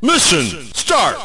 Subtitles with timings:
[0.00, 1.16] Mission start.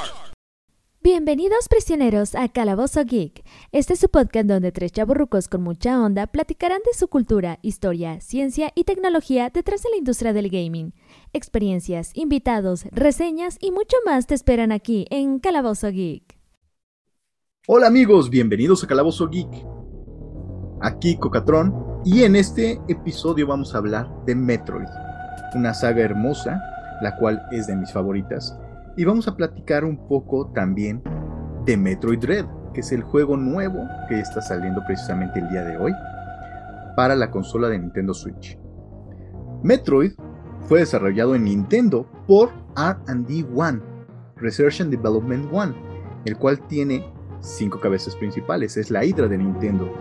[1.04, 3.44] Bienvenidos prisioneros a Calabozo Geek.
[3.72, 8.20] Este es su podcast donde tres chaburrucos con mucha onda platicarán de su cultura, historia,
[8.20, 10.96] ciencia y tecnología detrás de la industria del gaming.
[11.34, 16.36] Experiencias, invitados, reseñas y mucho más te esperan aquí en Calabozo Geek.
[17.68, 19.77] Hola amigos, bienvenidos a Calabozo Geek.
[20.82, 21.74] Aquí Cocatrón
[22.06, 24.88] y en este episodio vamos a hablar de Metroid,
[25.56, 26.62] una saga hermosa,
[27.02, 28.58] la cual es de mis favoritas
[28.98, 31.02] y vamos a platicar un poco también
[31.66, 35.78] de Metroid Dread, que es el juego nuevo que está saliendo precisamente el día de
[35.78, 35.94] hoy
[36.96, 38.58] para la consola de Nintendo Switch.
[39.64, 40.14] Metroid
[40.62, 43.82] fue desarrollado en Nintendo por RD One,
[44.36, 45.76] Research and Development One,
[46.26, 47.04] el cual tiene
[47.40, 49.92] cinco cabezas principales, es la hidra de Nintendo.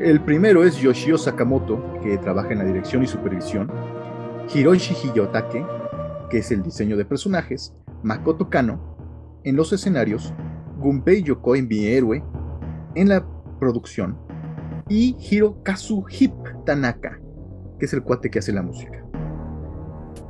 [0.00, 3.70] El primero es Yoshio Sakamoto, que trabaja en la dirección y supervisión,
[4.52, 5.64] Hiroshi Hiyotake,
[6.28, 8.96] que es el diseño de personajes, Makoto Kano
[9.44, 10.34] en los escenarios,
[10.80, 12.24] Gunpei Yokoi mi héroe
[12.96, 13.24] en la
[13.60, 14.18] producción
[14.88, 16.34] y Hirokazu Hip
[16.66, 17.20] Tanaka,
[17.78, 19.00] que es el cuate que hace la música.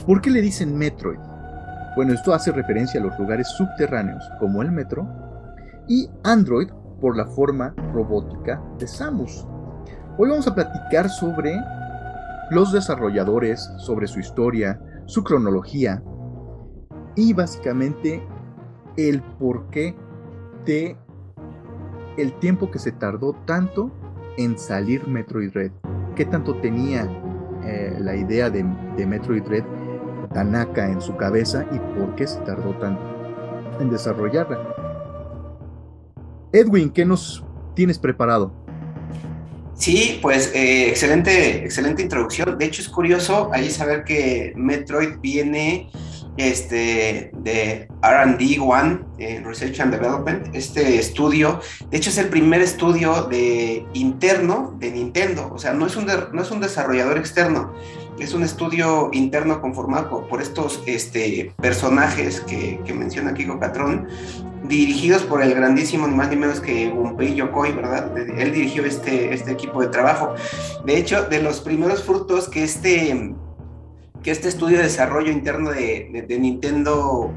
[0.06, 1.18] ¿Por qué le dicen Metroid?
[1.96, 5.08] Bueno, esto hace referencia a los lugares subterráneos como el metro
[5.88, 6.68] y Android
[7.00, 9.46] por la forma robótica de Samus.
[10.16, 11.60] Hoy vamos a platicar sobre
[12.50, 16.04] los desarrolladores, sobre su historia, su cronología
[17.16, 18.24] y básicamente
[18.96, 19.96] el porqué
[20.64, 20.96] de
[22.16, 23.90] el tiempo que se tardó tanto
[24.36, 25.72] en salir Metroid Red.
[26.14, 27.08] ¿Qué tanto tenía
[27.64, 28.64] eh, la idea de,
[28.96, 29.64] de, Metroid Red
[30.32, 33.02] Tanaka en su cabeza y por qué se tardó tanto
[33.80, 34.60] en desarrollarla?
[36.52, 38.63] Edwin, ¿qué nos tienes preparado?
[39.76, 42.56] Sí, pues eh, excelente, excelente introducción.
[42.58, 45.90] De hecho, es curioso ahí saber que Metroid viene
[46.36, 51.60] este, de RD One, eh, Research and Development, este estudio.
[51.90, 55.50] De hecho, es el primer estudio de interno de Nintendo.
[55.52, 57.74] O sea, no es un, no es un desarrollador externo,
[58.18, 64.08] es un estudio interno conformado por estos este, personajes que, menciona Kiko Catrón,
[64.64, 68.16] dirigidos por el grandísimo, ni más ni menos que Gunpei Yokoi, ¿verdad?
[68.16, 70.34] Él dirigió este, este equipo de trabajo.
[70.84, 73.34] De hecho, de los primeros frutos que este,
[74.22, 77.32] que este estudio de desarrollo interno de, Nintendo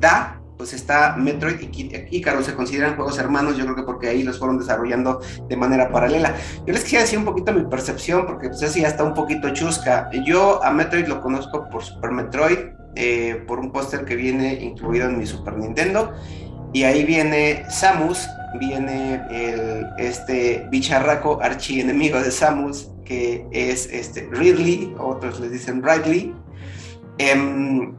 [0.00, 4.22] da, pues está Metroid y Icaro, se consideran juegos hermanos, yo creo que porque ahí
[4.22, 6.34] los fueron desarrollando de manera paralela.
[6.66, 9.48] Yo les quería decir un poquito mi percepción, porque pues así ya está un poquito
[9.54, 10.10] chusca.
[10.26, 12.58] Yo a Metroid lo conozco por Super Metroid,
[12.94, 16.12] eh, por un póster que viene incluido en mi Super Nintendo,
[16.74, 18.28] y ahí viene Samus,
[18.58, 26.34] viene el, este bicharraco archienemigo de Samus, que es este Ridley, otros les dicen Ridley.
[27.16, 27.94] Em,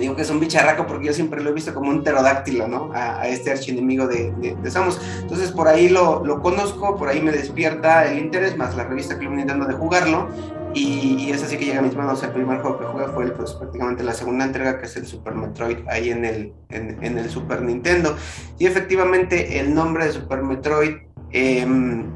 [0.00, 2.90] digo que es un bicharraco porque yo siempre lo he visto como un pterodáctilo, ¿no?
[2.94, 4.32] A, este archienemigo de,
[4.62, 5.00] de, Samus.
[5.20, 9.14] Entonces por ahí lo, lo, conozco, por ahí me despierta el interés, más la revista
[9.14, 10.28] lo intentando de jugarlo.
[10.74, 13.52] Y, es así que llega a mis manos el primer juego que jugué fue pues,
[13.52, 17.62] prácticamente la segunda entrega que es el Super Metroid ahí en el, en, el Super
[17.62, 18.16] Nintendo.
[18.58, 20.96] Y efectivamente el nombre de Super Metroid
[21.30, 22.10] em,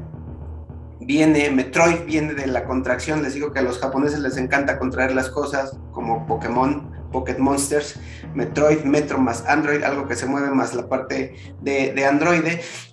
[0.99, 5.15] viene, Metroid viene de la contracción, les digo que a los japoneses les encanta contraer
[5.15, 7.95] las cosas como Pokémon, Pocket Monsters,
[8.33, 12.43] Metroid, Metro más Android, algo que se mueve más la parte de, de Android.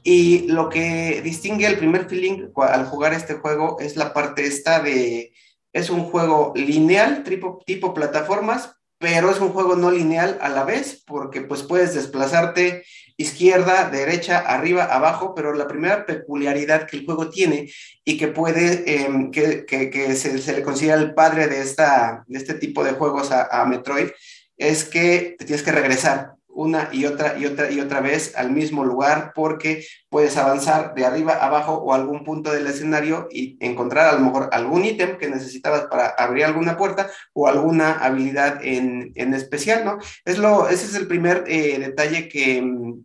[0.02, 4.80] Y lo que distingue el primer feeling al jugar este juego es la parte esta
[4.80, 5.32] de
[5.76, 10.64] es un juego lineal, tipo, tipo plataformas, pero es un juego no lineal a la
[10.64, 12.82] vez, porque pues puedes desplazarte
[13.16, 17.70] izquierda, derecha, arriba, abajo, pero la primera peculiaridad que el juego tiene
[18.04, 22.54] y que puede, em, que, que, se, le considera el padre de, esta, de este
[22.54, 24.10] tipo de juegos a, a Metroid,
[24.56, 28.50] es que te tienes que regresar una y otra y otra y otra vez al
[28.50, 34.08] mismo lugar porque puedes avanzar de arriba abajo o algún punto del escenario y encontrar
[34.08, 39.12] a lo mejor algún ítem que necesitabas para abrir alguna puerta o alguna habilidad en,
[39.14, 39.98] en especial, ¿no?
[40.24, 43.04] Es lo, ese es el primer eh, detalle que mm,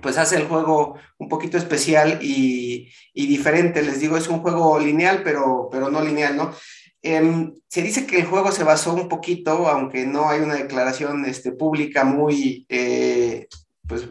[0.00, 3.82] pues hace el juego un poquito especial y, y, diferente.
[3.82, 6.52] Les digo, es un juego lineal, pero, pero no lineal, ¿no?
[7.02, 11.24] Em, se dice que el juego se basó un poquito, aunque no hay una declaración
[11.26, 13.46] este, pública muy, eh,
[13.86, 14.06] pues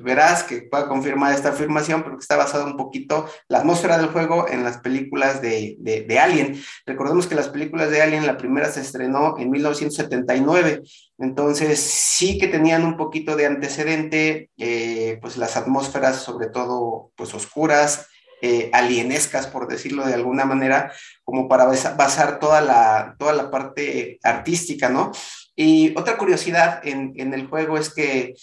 [0.48, 4.48] que pueda confirmar esta afirmación, pero que está basado un poquito la atmósfera del juego
[4.50, 6.60] en las películas de, de, Alien.
[6.86, 10.82] Recordemos que las películas de Alien, la primera se estrenó en 1979,
[11.20, 17.34] entonces sí que tenían un poquito de antecedente, eh, pues las atmósferas sobre todo pues
[17.36, 18.08] oscuras,
[18.42, 20.92] eh, alienescas, por decirlo de alguna manera,
[21.24, 25.12] como para basar toda la, toda la parte artística, ¿no?
[25.56, 28.36] Y otra curiosidad en, en el juego es que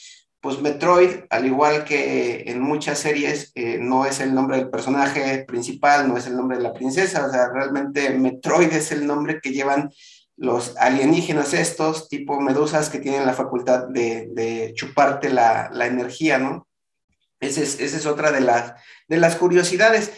[0.45, 5.43] pues Metroid, al igual que en muchas series, eh, no es el nombre del personaje
[5.47, 9.41] principal, no es el nombre de la princesa, o sea, realmente Metroid es el nombre
[9.41, 9.91] que llevan
[10.37, 16.67] los alienígenas estos, tipo medusas, que tienen la facultad de, chuparte la, energía, ¿no?
[17.47, 18.75] Esa es, otra de las,
[19.09, 20.13] de las curiosidades.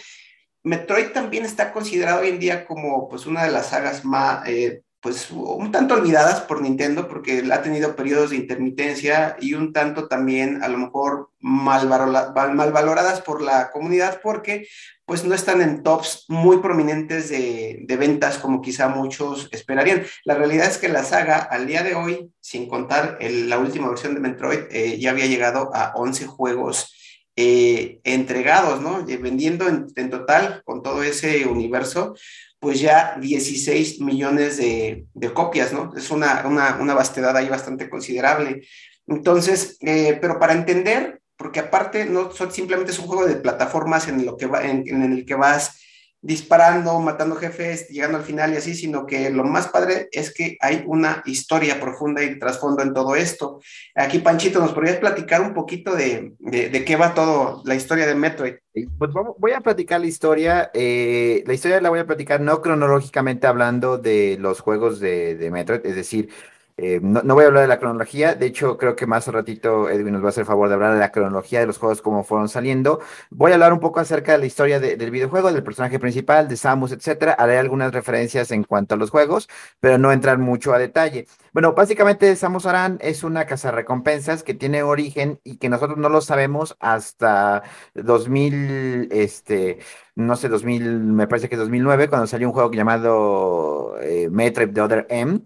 [0.63, 4.83] Metroid también está considerado hoy en día como pues una de las sagas más, eh,
[5.01, 10.09] pues un tanto olvidadas por Nintendo porque ha tenido periodos de intermitencia y un tanto
[10.09, 14.67] también a lo mejor mal, valoradas por la comunidad porque
[15.05, 20.05] pues no están en tops muy prominentes de, de, ventas como quizá muchos esperarían.
[20.25, 24.15] La realidad es que la saga al día de hoy, sin contar la última versión
[24.15, 26.93] de Metroid, eh, ya había llegado a 11 juegos
[27.37, 29.05] eh, entregados, ¿no?
[29.05, 32.15] Vendiendo en, total con todo ese universo,
[32.59, 35.93] pues ya 16 millones de, copias, ¿no?
[35.97, 38.67] Es una, una, vastedad ahí bastante considerable.
[39.07, 44.25] Entonces, eh, pero para entender, porque aparte no simplemente es un juego de plataformas en,
[44.25, 45.79] lo que va, en el que vas
[46.23, 50.57] disparando, matando jefes, llegando al final y así, sino que lo más padre es que
[50.61, 53.61] hay una historia profunda y trasfondo en todo esto.
[53.95, 58.15] Aquí, Panchito, ¿nos podrías platicar un poquito de, de, qué va todo la historia de
[58.15, 58.55] Metroid?
[58.99, 60.71] Pues voy a platicar la historia.
[60.75, 65.51] Eh, la historia la voy a platicar no cronológicamente hablando de los juegos de, de
[65.51, 66.31] Metroid, es decir,
[66.79, 70.13] eh, no, voy a hablar de la cronología, de hecho creo que más ratito Edwin
[70.13, 72.51] nos va a hacer favor de hablar de la cronología de los juegos, cómo fueron
[72.51, 73.01] saliendo.
[73.31, 76.57] Voy a hablar un poco acerca de la historia del videojuego, del personaje principal, de
[76.59, 77.33] Samus, etcétera.
[77.33, 79.49] Haré algunas referencias en cuanto a los juegos,
[79.81, 81.27] pero no entrar mucho a detalle.
[81.55, 86.11] Bueno, básicamente Samus Aran es una casa recompensas que tiene origen y que nosotros no
[86.11, 87.63] lo sabemos hasta
[87.95, 89.79] 2000, este,
[90.15, 94.81] no sé, 2000, me parece que 2009, cuando salió un juego llamado eh, Metroid The
[94.83, 95.41] Other M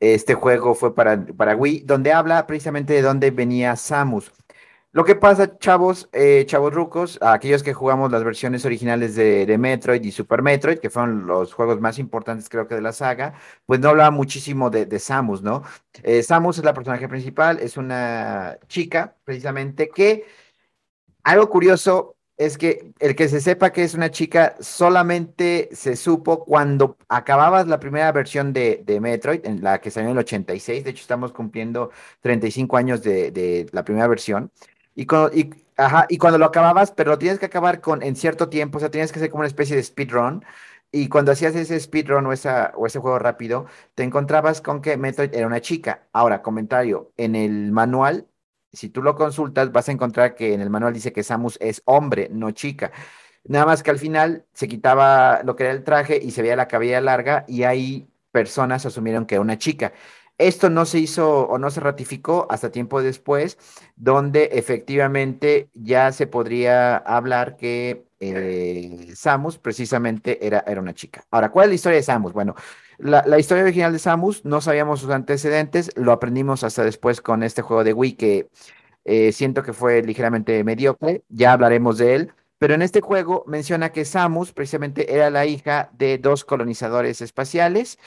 [0.00, 1.16] este juego fue para,
[1.56, 4.32] Wii, donde habla precisamente de dónde venía Samus.
[4.92, 10.02] Lo que pasa, chavos, eh, chavos rucos, aquellos que jugamos las versiones originales de, Metroid
[10.02, 13.34] y Super Metroid, que fueron los juegos más importantes creo que de la saga,
[13.66, 15.62] pues no hablaba muchísimo de, Samus, ¿no?
[16.02, 20.24] Eh, Samus es la personaje principal, es una chica precisamente que,
[21.22, 26.42] algo curioso, es que el que se sepa que es una chica solamente se supo
[26.46, 30.90] cuando acababas la primera versión de, Metroid, en la que salió en el 86, de
[30.90, 31.90] hecho estamos cumpliendo
[32.22, 34.50] 35 años de, la primera versión,
[34.94, 38.90] y cuando, lo acababas, pero lo tienes que acabar con en cierto tiempo, o sea,
[38.90, 40.42] tienes que hacer como una especie de speedrun,
[40.90, 45.34] y cuando hacías ese speedrun o, o ese juego rápido, te encontrabas con que Metroid
[45.34, 46.08] era una chica.
[46.12, 48.26] Ahora, comentario, en el manual
[48.72, 51.82] si tú lo consultas, vas a encontrar que en el manual dice que Samus es
[51.86, 52.92] hombre, no chica.
[53.44, 56.56] Nada más que al final se quitaba lo que era el traje y se veía
[56.56, 59.92] la cabella larga y ahí personas asumieron que era una chica.
[60.38, 63.58] Esto no se hizo o no se ratificó hasta tiempo después,
[63.96, 71.24] donde efectivamente ya se podría hablar que eh, Samus precisamente era, era una chica.
[71.30, 72.32] Ahora, ¿cuál es la historia de Samus?
[72.32, 72.54] Bueno,
[72.98, 77.62] la, historia original de Samus, no sabíamos sus antecedentes, lo aprendimos hasta después con este
[77.62, 78.50] juego de Wii que
[79.04, 83.90] eh, siento que fue ligeramente mediocre, ya hablaremos de él, pero en este juego menciona
[83.90, 87.98] que Samus precisamente era la hija de dos colonizadores espaciales,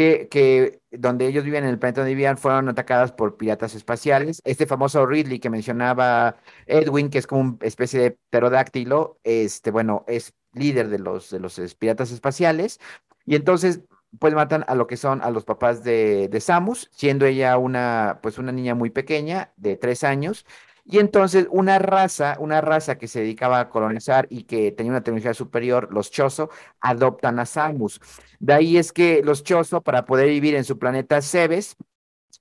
[0.00, 4.40] que, donde ellos vivían en el planeta donde vivían fueron atacadas por piratas espaciales.
[4.44, 10.04] Este famoso Ridley que mencionaba Edwin, que es como una especie de pterodáctilo, este, bueno,
[10.08, 12.80] es líder de los, de los piratas espaciales.
[13.26, 13.80] Y entonces
[14.18, 18.18] pues matan a lo que son a los papás de, de, Samus, siendo ella una,
[18.22, 20.46] pues una niña muy pequeña, de tres años,
[20.84, 25.02] y entonces una raza, una raza que se dedicaba a colonizar y que tenía una
[25.02, 28.00] tecnología superior, los Chozo, adoptan a Samus.
[28.38, 31.76] De ahí es que los Chozo, para poder vivir en su planeta Cebes,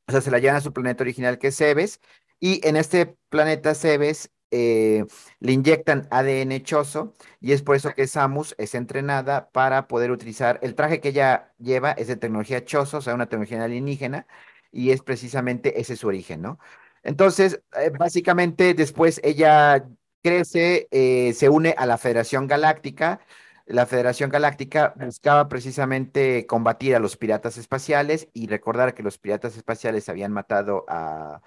[0.08, 2.02] o sea, se la llevan a su planeta original que es Cebes,
[2.40, 5.06] y en este planeta Cebes eh,
[5.40, 10.60] le inyectan ADN choso y es por eso que Samus es entrenada para poder utilizar
[10.64, 14.26] el traje que ella lleva es de tecnología choso, o sea, una tecnología alienígena
[14.72, 16.60] y es precisamente ese su origen, ¿no?
[17.04, 19.86] Entonces, eh, básicamente después ella
[20.24, 23.22] crece, eh, se une a la Federación Galáctica.
[23.66, 29.58] La Federación Galáctica buscaba precisamente combatir a los piratas espaciales y recordar que los piratas
[29.58, 31.42] espaciales habían matado a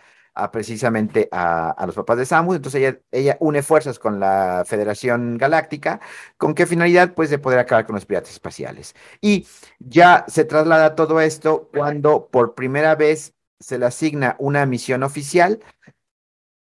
[0.50, 2.56] precisamente a, los papás de Samus.
[2.56, 6.00] Entonces ella, ella une fuerzas con la Federación Galáctica.
[6.36, 7.14] ¿Con qué finalidad?
[7.14, 8.94] Pues de poder acabar con los piratas espaciales.
[9.20, 9.46] Y
[9.78, 15.60] ya se traslada todo esto cuando por primera vez se le asigna una misión oficial.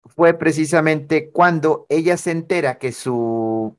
[0.05, 3.77] Fue precisamente cuando ella se entera que su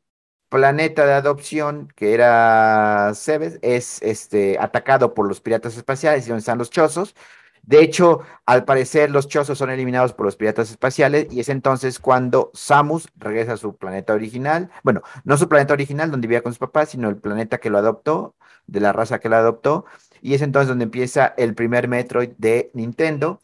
[0.48, 6.40] planeta de adopción, que era Cebes, es este, atacado por los piratas espaciales y donde
[6.40, 7.14] están los chozos.
[7.62, 11.98] De hecho, al parecer, los chozos son eliminados por los piratas espaciales y es entonces
[11.98, 14.70] cuando Samus regresa a su planeta original.
[14.82, 17.78] Bueno, no su planeta original donde vivía con sus papás, sino el planeta que lo
[17.78, 18.34] adoptó,
[18.66, 19.84] de la raza que lo adoptó.
[20.20, 23.40] Y es entonces donde empieza el primer Metroid de Nintendo.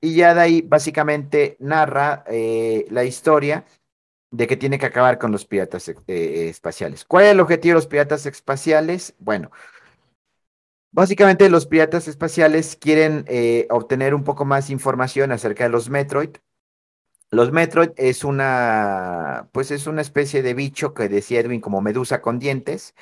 [0.00, 3.64] Y ya de ahí básicamente narra eh, la historia
[4.30, 7.04] de que tiene que acabar con los piratas eh, espaciales.
[7.04, 9.14] ¿Cuál es el objetivo de los piratas espaciales?
[9.18, 9.50] Bueno,
[10.92, 16.30] básicamente los piratas espaciales quieren eh, obtener un poco más información acerca de los Metroid.
[17.30, 22.22] Los Metroid es una, pues es una especie de bicho que decía Edwin como medusa
[22.22, 22.94] con dientes,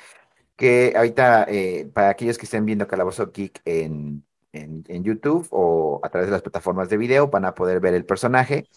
[0.57, 6.09] que ahorita eh, para aquellos que estén viendo Calabozo Geek en, en, YouTube o a
[6.09, 8.67] través de las plataformas de video van a poder ver el personaje.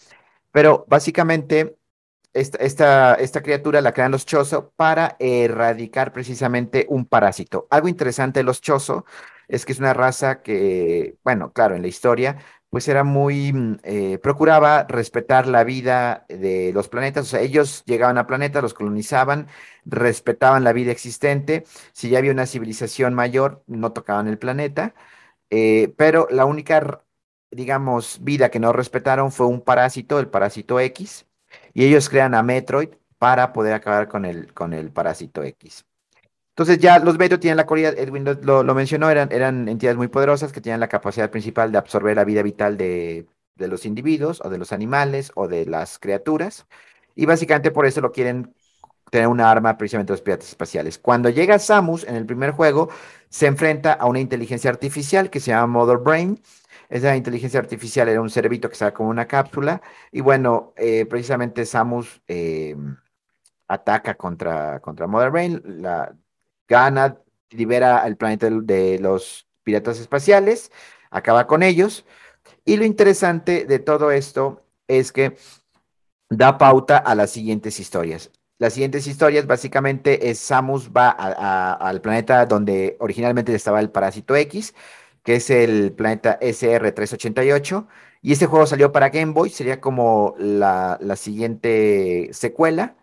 [0.51, 1.77] Pero básicamente
[2.33, 7.67] esta, esta, criatura la crean los Chozo para erradicar precisamente un parásito.
[7.69, 9.05] Algo interesante de los Chozo
[9.47, 12.37] es que es una raza que, bueno, claro, en la historia,
[12.71, 17.83] pues era muy, mm, eh, procuraba respetar la vida de los planetas, o sea, ellos
[17.85, 19.47] llegaban a planetas, los colonizaban,
[19.85, 24.95] respetaban la vida existente, si ya había una civilización mayor, no tocaban el planeta,
[25.49, 27.03] eh, pero la única,
[27.51, 31.27] digamos, vida que no respetaron fue un parásito, el parásito X,
[31.73, 35.85] y ellos crean a Metroid para poder acabar con el, con el parásito X.
[36.61, 40.61] Entonces ya los Metroid tienen la cualidad, Edwin lo, mencionó, eran, entidades muy poderosas que
[40.61, 43.25] tenían la capacidad principal de absorber la vida vital de,
[43.57, 46.67] los individuos o de los animales o de las criaturas.
[47.15, 48.53] Y básicamente por eso lo quieren
[49.09, 50.99] tener una arma precisamente los piratas espaciales.
[50.99, 52.89] Cuando llega Samus en el primer juego,
[53.27, 56.39] se enfrenta a una inteligencia artificial que se llama Mother Brain,
[56.89, 59.81] esa inteligencia artificial era un cerebito que estaba como una cápsula.
[60.11, 62.75] Y bueno, eh, precisamente Samus eh,
[63.67, 66.15] ataca contra, contra Mother Brain, la
[66.71, 67.17] gana,
[67.51, 70.71] libera al planeta de los piratas espaciales,
[71.11, 72.05] acaba con ellos.
[72.65, 75.35] Y lo interesante de todo esto es que
[76.29, 78.31] da pauta a las siguientes historias.
[78.57, 84.73] Las siguientes historias básicamente es Samus va al planeta donde originalmente estaba el parásito X,
[85.23, 87.87] que es el planeta SR388.
[88.21, 92.95] Y este juego salió para Game Boy, sería como la, siguiente secuela.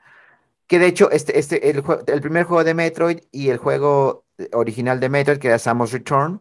[0.68, 1.82] Que de hecho, este, este, el,
[2.20, 6.40] primer juego de Metroid y el juego original de Metroid, que era Samus Return,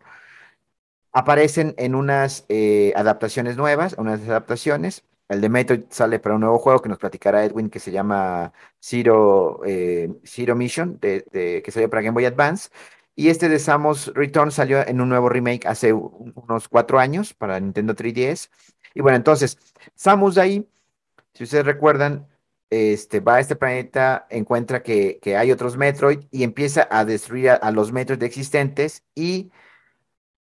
[1.13, 5.03] aparecen en unas eh, adaptaciones nuevas, unas adaptaciones.
[5.29, 8.53] El de Metroid sale para un nuevo juego que nos platicará Edwin, que se llama
[8.79, 10.09] Zero, eh,
[10.55, 12.69] Mission, que salió para Game Boy Advance.
[13.15, 17.59] Y este de Samus Return salió en un nuevo remake hace unos cuatro años para
[17.59, 18.49] Nintendo 3DS.
[18.93, 19.57] Y bueno, entonces,
[19.95, 20.67] Samus ahí,
[21.33, 22.27] si ustedes recuerdan,
[22.69, 27.71] este, va a este planeta, encuentra que, hay otros Metroid y empieza a destruir a,
[27.71, 29.51] los Metroid existentes y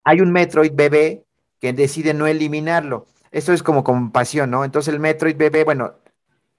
[0.03, 1.25] hay un Metroid bebé
[1.59, 3.05] que decide no eliminarlo.
[3.31, 4.63] Esto es como compasión, ¿no?
[4.63, 5.95] Entonces el Metroid bebé, bueno,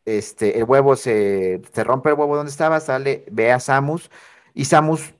[0.04, 4.10] este, el huevo se, se rompe el huevo donde estaba, sale, ve a Samus
[4.54, 5.14] y Samus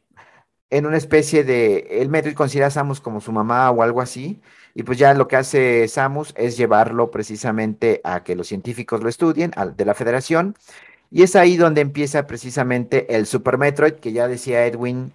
[0.71, 4.41] en una especie de, el Metroid considera a Samus como su mamá o algo así,
[4.75, 9.09] y pues ya lo que hace Samus es llevarlo precisamente a que los científicos lo
[9.09, 10.55] estudien, de la federación,
[11.11, 15.13] y es ahí donde empieza precisamente el Super Metroid, que ya decía Edwin,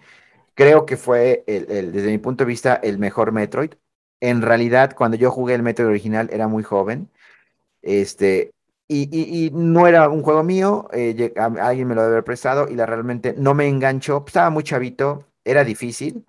[0.56, 3.74] creo que fue, el, desde mi punto de vista, el mejor Metroid.
[4.22, 7.10] En realidad, cuando yo jugué el Metroid original era muy joven,
[7.82, 8.54] este,
[8.88, 12.86] y, no era un juego mío, eh, alguien me lo debe haber prestado y la
[12.86, 16.26] realmente no me enganchó, estaba muy chavito, era difícil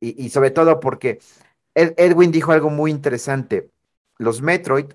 [0.00, 1.20] y, sobre todo porque
[1.74, 3.70] Edwin dijo algo muy interesante.
[4.18, 4.86] Los Metroid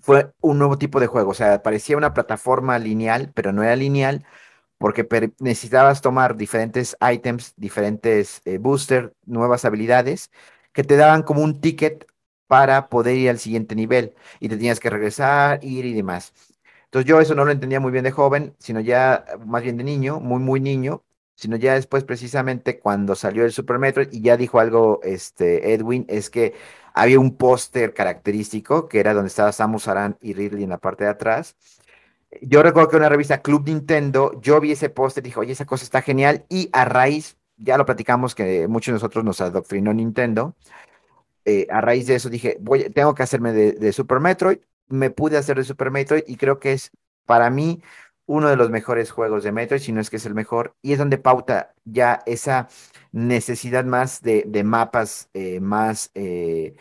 [0.00, 3.76] fue un nuevo tipo de juego, o sea, parecía una plataforma lineal, pero no era
[3.76, 4.24] lineal
[4.78, 5.06] porque
[5.40, 10.30] necesitabas tomar diferentes items, diferentes eh, boosters, nuevas habilidades
[10.72, 12.06] que te daban como un ticket
[12.46, 16.32] para poder ir al siguiente nivel y te tenías que regresar, ir y demás.
[16.84, 19.84] Entonces yo eso no lo entendía muy bien de joven, sino ya más bien de
[19.84, 21.02] niño, muy, muy niño,
[21.38, 26.04] sino ya después precisamente cuando salió el Super Metroid y ya dijo algo este Edwin,
[26.08, 26.54] es que
[26.94, 31.04] había un póster característico que era donde estaba Samus Aran y Ridley en la parte
[31.04, 31.54] de atrás.
[32.42, 35.52] Yo recuerdo que en una revista Club Nintendo, yo vi ese póster y dije, oye,
[35.52, 36.44] esa cosa está genial.
[36.48, 40.56] Y a raíz, ya lo platicamos que muchos de nosotros nos adoctrinó Nintendo.
[41.44, 44.58] Eh, a raíz de eso dije, voy, tengo que hacerme de, de Super Metroid.
[44.88, 46.90] Me pude hacer de Super Metroid y creo que es
[47.26, 47.80] para mí
[48.28, 50.92] uno de los mejores juegos de Metroid, si no es que es el mejor, y
[50.92, 52.68] es donde pauta ya esa
[53.10, 56.76] necesidad más de, mapas eh, más eh,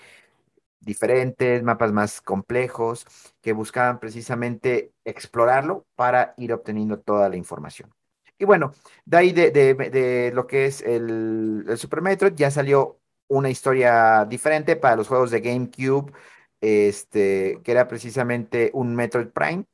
[0.82, 3.06] diferentes, mapas más complejos,
[3.42, 7.94] que buscaban precisamente explorarlo para ir obteniendo toda la información.
[8.38, 8.74] Y bueno,
[9.06, 13.00] de ahí de, lo que es el, el Super Metroid ya salió
[13.30, 16.12] una historia diferente para los juegos de GameCube,
[16.60, 19.66] este, que era precisamente un Metroid Prime,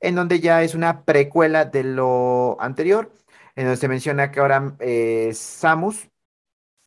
[0.00, 3.12] en donde ya es una precuela de lo anterior,
[3.56, 6.08] en donde se menciona que ahora eh, Samus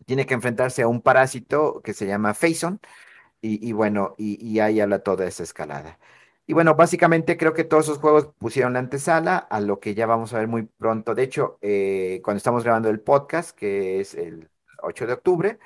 [0.06, 2.80] tiene que enfrentarse a un parásito que se llama Phazon,
[3.46, 6.00] y, bueno, y ahí habla toda esa escalada.
[6.46, 10.06] Y bueno, básicamente creo que todos esos juegos pusieron la antesala a lo que ya
[10.06, 11.16] vamos a ver muy pronto.
[11.16, 14.50] De hecho, eh, cuando estamos grabando el podcast, que es el
[14.82, 15.60] 8 de octubre,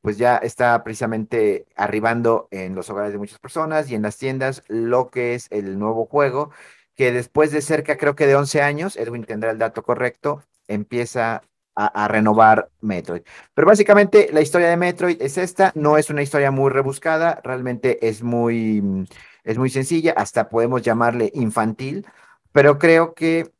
[0.00, 4.64] pues ya está precisamente arribando en los hogares de muchas personas y en las tiendas
[4.68, 6.50] lo que es el nuevo juego,
[6.94, 11.42] que después de cerca, creo que de 11 años, Edwin tendrá el dato correcto, empieza
[11.74, 13.22] a, renovar Metroid.
[13.54, 18.06] Pero básicamente la historia de Metroid es esta, no es una historia muy rebuscada, realmente
[18.06, 19.04] es muy, mm,
[19.44, 22.06] es muy sencilla, hasta podemos llamarle infantil,
[22.52, 23.52] pero creo que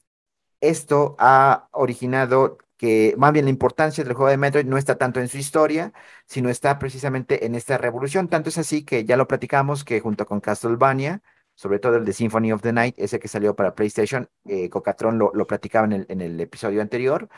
[0.60, 5.20] esto ha originado que más bien la importancia del juego de Metroid no está tanto
[5.20, 5.92] en su historia,
[6.26, 8.28] sino está precisamente en esta revolución.
[8.28, 11.22] Tanto es así que ya lo platicamos que junto con Castlevania,
[11.54, 15.18] sobre todo el de Symphony of the Night, ese que salió para PlayStation, eh, Cocatron
[15.18, 17.28] lo, lo platicaba en el, en el episodio anterior,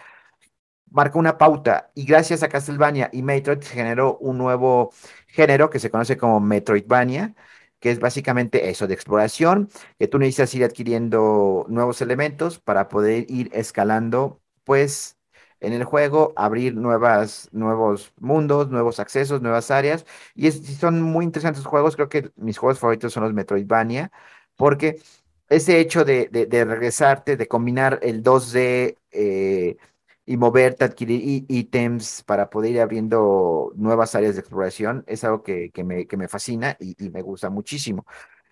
[0.90, 4.92] marca una pauta y gracias a Castlevania y Metroid generó un nuevo
[5.28, 7.34] género que se conoce como Metroidvania,
[7.80, 9.68] que es básicamente eso de exploración,
[9.98, 15.15] que tú necesitas ir adquiriendo nuevos elementos para poder ir escalando, pues
[15.60, 20.06] en el juego, abrir nuevas, nuevos mundos, nuevos accesos, nuevas áreas.
[20.34, 24.10] Y es- son muy interesantes juegos, creo que mis juegos favoritos son los Metroidvania,
[24.56, 25.00] porque
[25.48, 29.76] ese hecho de, de- de regresarte, de combinar el 2D eh,
[30.24, 35.70] y moverte, adquirir ítems para poder ir abriendo nuevas áreas de exploración, es algo que,
[35.70, 38.04] que me, que me fascina y, y me gusta muchísimo.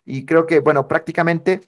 [0.04, 1.62] Y creo que, bueno, prácticamente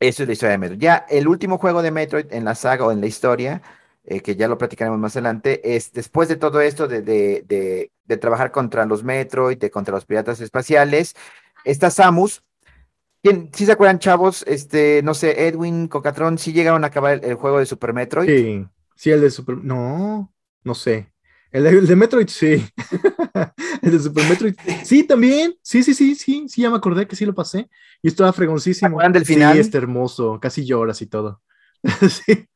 [0.00, 0.80] eso es la historia de Metroid.
[0.80, 3.62] Ya el último juego de Metroid en la saga o en la historia,
[4.04, 7.92] eh, que ya lo platicaremos más adelante, es después de todo esto de, de, de,
[8.04, 11.14] de trabajar contra los Metroid, de contra los piratas espaciales,
[11.64, 12.42] está Samus.
[13.22, 14.44] ¿Quién, si se acuerdan, chavos?
[14.46, 18.28] Este, no sé, Edwin, Cocatron, si llegaron a acabar el, el juego de Super Metroid.
[18.28, 19.58] Sí, sí, el de Super.
[19.58, 20.32] No,
[20.64, 21.12] no sé.
[21.52, 22.64] El de, el de Metroid, sí.
[23.82, 24.54] El de Super Metroid.
[24.84, 25.56] Sí, también.
[25.62, 26.46] Sí, sí, sí, sí.
[26.48, 27.68] Sí, ya me acordé que sí lo pasé.
[28.02, 28.88] Y estaba ¿Se fregoncísimo.
[28.88, 29.54] acuerdan del final?
[29.54, 30.38] Sí, está hermoso.
[30.40, 31.42] Casi lloras y todo.
[32.08, 32.46] Sí.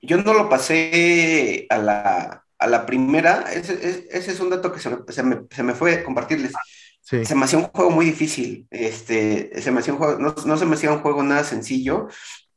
[0.00, 4.90] Yo no lo pasé a la, a la primera, ese, es un dato que se
[4.90, 6.52] me, se me- se me fue compartirles.
[7.00, 7.24] Sí.
[7.24, 10.56] Se me hacía un juego muy difícil, este, se me hacía un juego, no, no
[10.56, 12.08] se me hacía un juego nada sencillo.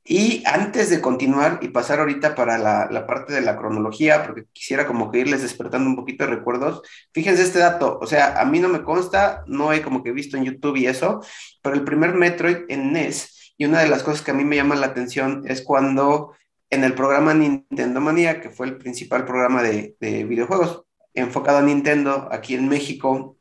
[0.04, 4.46] Y antes de continuar y pasar ahorita para la, la parte de la cronología, porque
[4.54, 6.82] quisiera como que irles despertando un poquito de recuerdos,
[7.14, 10.36] fíjense este dato, o sea, a mí no me consta, no he como que visto
[10.36, 11.22] en YouTube y eso,
[11.62, 14.56] pero el primer Metroid en NES, y una de las cosas que a mí me
[14.56, 16.34] llama la atención es cuando
[16.70, 21.62] en el programa Nintendo Manía, que fue el principal programa de, de videojuegos enfocado a
[21.62, 23.38] Nintendo aquí en México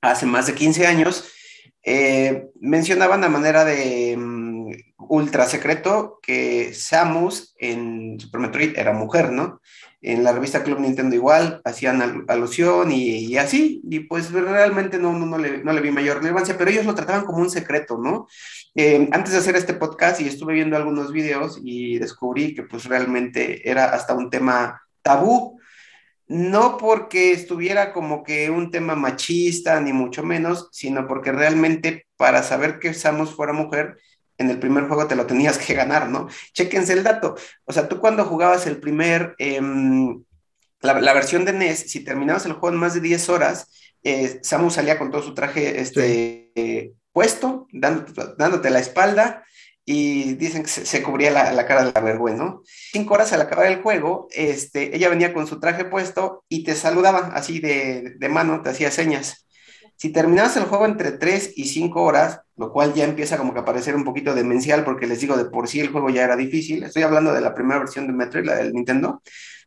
[0.00, 1.32] hace más de 15 años,
[1.84, 4.70] eh, mencionaban a manera de mm,
[5.08, 9.60] ultra secreto que Samus en Super Metroid era mujer, ¿no?
[10.02, 14.98] En la revista Club Nintendo igual hacían al- alusión y, y así, y pues realmente
[14.98, 17.50] no, no, no, le, no le vi mayor relevancia, pero ellos lo trataban como un
[17.50, 18.26] secreto, ¿no?
[18.74, 22.84] Eh, antes de hacer este podcast y estuve viendo algunos videos y descubrí que pues
[22.86, 25.60] realmente era hasta un tema tabú,
[26.28, 32.42] no porque estuviera como que un tema machista, ni mucho menos, sino porque realmente para
[32.42, 33.98] saber que Samus fuera mujer,
[34.42, 36.28] en el primer juego te lo tenías que ganar, ¿no?
[36.52, 37.36] Chéquense el dato.
[37.64, 40.22] O sea, tú cuando jugabas el primer, em,
[40.80, 43.68] la, la versión de NES, si terminabas el juego en más de 10 horas,
[44.04, 49.44] eh, Samus salía con todo su traje este, eh, puesto, dándote, dándote la espalda,
[49.84, 52.62] y dicen que se, se cubría la, la cara de la vergüenza, ¿no?
[52.64, 56.74] Cinco horas al acabar el juego, este, ella venía con su traje puesto y te
[56.76, 59.46] saludaba así de, de mano, te hacía señas.
[59.96, 63.60] Si terminabas el juego entre 3 y 5 horas, lo cual ya empieza como que
[63.60, 66.36] a parecer un poquito demencial, porque les digo, de por sí el juego ya era
[66.36, 66.82] difícil.
[66.84, 69.22] Estoy hablando de la primera versión de Metroid, la del Nintendo.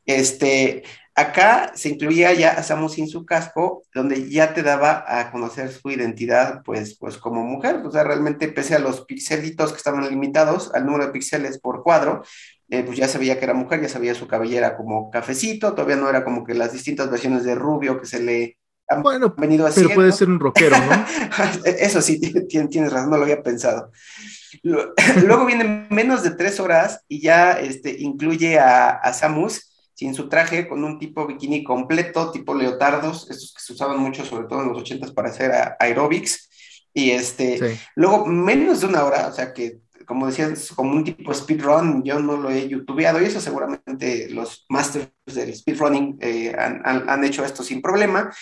[0.05, 0.83] Este,
[1.15, 5.71] acá se incluía ya a Samus sin su casco, donde ya te daba a conocer
[5.71, 7.77] su identidad, pues, pues como mujer.
[7.85, 11.83] O sea, realmente, pese a los pixelitos que estaban limitados al número de píxeles por
[11.83, 12.23] cuadro,
[12.69, 16.09] eh, pues ya sabía que era mujer, ya sabía su cabellera como cafecito, todavía no
[16.09, 19.89] era como que las distintas versiones de rubio que se le han Bueno, venido pero
[19.89, 21.05] puede ser un rockero, ¿no?
[21.65, 23.91] Eso sí, tienes, razón, no lo había pensado.
[24.63, 30.27] Luego vienen menos de tres horas y ya este, incluye a, a Samus sin su
[30.27, 34.61] traje, con un tipo bikini completo, tipo leotardos, estos que se usaban mucho, sobre todo
[34.61, 36.49] en los ochentas para hacer a- aerobics.
[36.93, 37.79] Y este, Sí.
[37.95, 42.19] luego menos de una hora, o sea que como decías, como un tipo speedrun, yo
[42.19, 47.43] no lo he youtubeado y eso seguramente los masters del speedrunning eh, han, han, hecho
[47.43, 48.33] esto sin problema.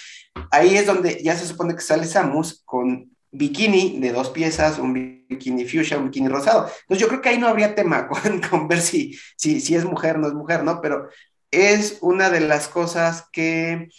[0.51, 4.93] Ahí es donde ya se supone que sale Samus con bikini de dos piezas, un
[4.93, 6.69] bikini fuchsia, un bikini rosado.
[6.81, 8.07] Entonces yo creo que ahí no habría tema
[8.49, 10.81] con, ver si, si, si es mujer no es mujer, ¿no?
[10.81, 11.09] Pero
[11.51, 13.89] es una de las cosas que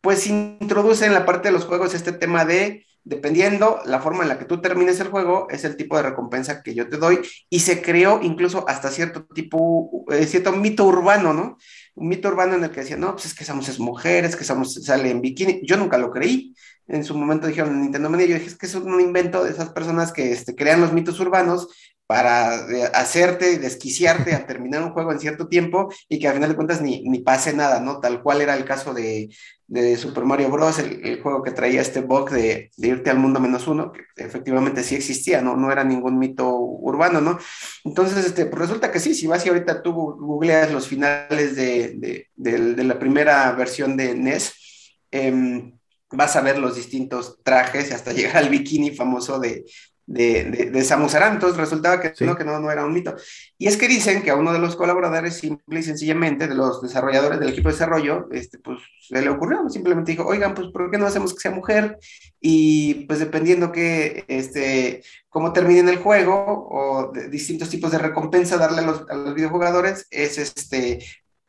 [0.00, 4.28] pues introduce en la parte de los juegos este tema de dependiendo la forma en
[4.28, 7.20] la que tú termines el juego, es el tipo de recompensa que yo te doy.
[7.48, 11.58] Y se creó incluso hasta cierto tipo, eh, cierto mito urbano, ¿no?
[11.94, 14.44] Un mito urbano en el que decía, no, pues es que Samus es mujeres, que
[14.44, 15.60] Samus sale en bikini.
[15.64, 16.54] Yo nunca lo creí.
[16.88, 19.70] En su momento dijeron Nintendo Mania, yo dije, es que es un invento de esas
[19.70, 21.68] personas que este, crean los mitos urbanos
[22.12, 26.50] para eh, hacerte, desquiciarte a terminar un juego en cierto tiempo y que al final
[26.50, 28.00] de cuentas ni, ni pase nada, ¿no?
[28.00, 29.30] Tal cual era el caso de,
[29.96, 33.92] Super Mario Bros., el, juego que traía este bug de, irte al mundo menos uno,
[33.92, 35.56] que efectivamente sí existía, ¿no?
[35.56, 37.38] No era ningún mito urbano, ¿no?
[37.82, 42.28] Entonces, este, pues resulta que sí, si vas y ahorita tú googleas los finales de,
[42.36, 44.52] de, la primera versión de NES,
[45.12, 45.72] eh,
[46.10, 49.64] vas a ver los distintos trajes hasta llegar al bikini famoso de,
[50.06, 51.34] de, de, de Samus Aran.
[51.34, 53.14] Entonces resultaba que, no, que no, no era un mito.
[53.58, 56.82] Y es que dicen que a uno de los colaboradores, simple y sencillamente, de los
[56.82, 60.90] desarrolladores del equipo de desarrollo, este, pues se le ocurrió, simplemente dijo, oigan, pues ¿por
[60.90, 61.98] qué no hacemos que sea mujer?
[62.40, 68.56] Y pues dependiendo que, este, cómo terminen el juego o de distintos tipos de recompensa
[68.56, 71.04] darle a los, a los videojugadores, es este,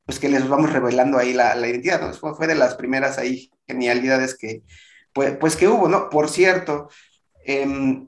[0.06, 2.14] pues que les vamos revelando ahí la, la identidad, ¿no?
[2.14, 4.64] Fue, fue, de las primeras ahí genialidades que,
[5.14, 6.10] pues, pues que hubo, ¿no?
[6.10, 6.90] Por cierto,
[7.46, 8.06] eh,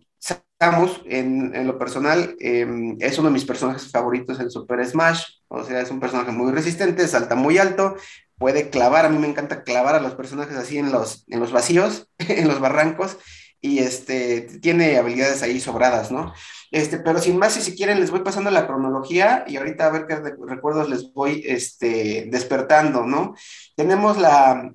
[1.06, 5.82] En, lo personal, eh, es uno de mis personajes favoritos en Super Smash, o sea,
[5.82, 7.96] es un personaje muy resistente, salta muy alto,
[8.38, 11.52] puede clavar, a mí me encanta clavar a los personajes así en los, en los
[11.52, 13.18] vacíos, en los barrancos,
[13.62, 16.34] y este, tiene habilidades ahí sobradas, ¿no?
[16.72, 19.92] Este, pero sin más, si, si quieren, les voy pasando la cronología y ahorita a
[19.92, 20.16] ver qué
[20.48, 23.36] recuerdos les voy este, despertando, ¿no?
[23.76, 24.72] Tenemos la,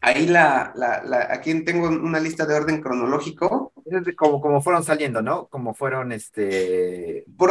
[0.00, 3.72] ahí la, la, la, aquí tengo una lista de orden cronológico.
[4.16, 5.46] Como, como fueron saliendo, ¿no?
[5.48, 7.24] Como fueron, este...
[7.36, 7.50] Por,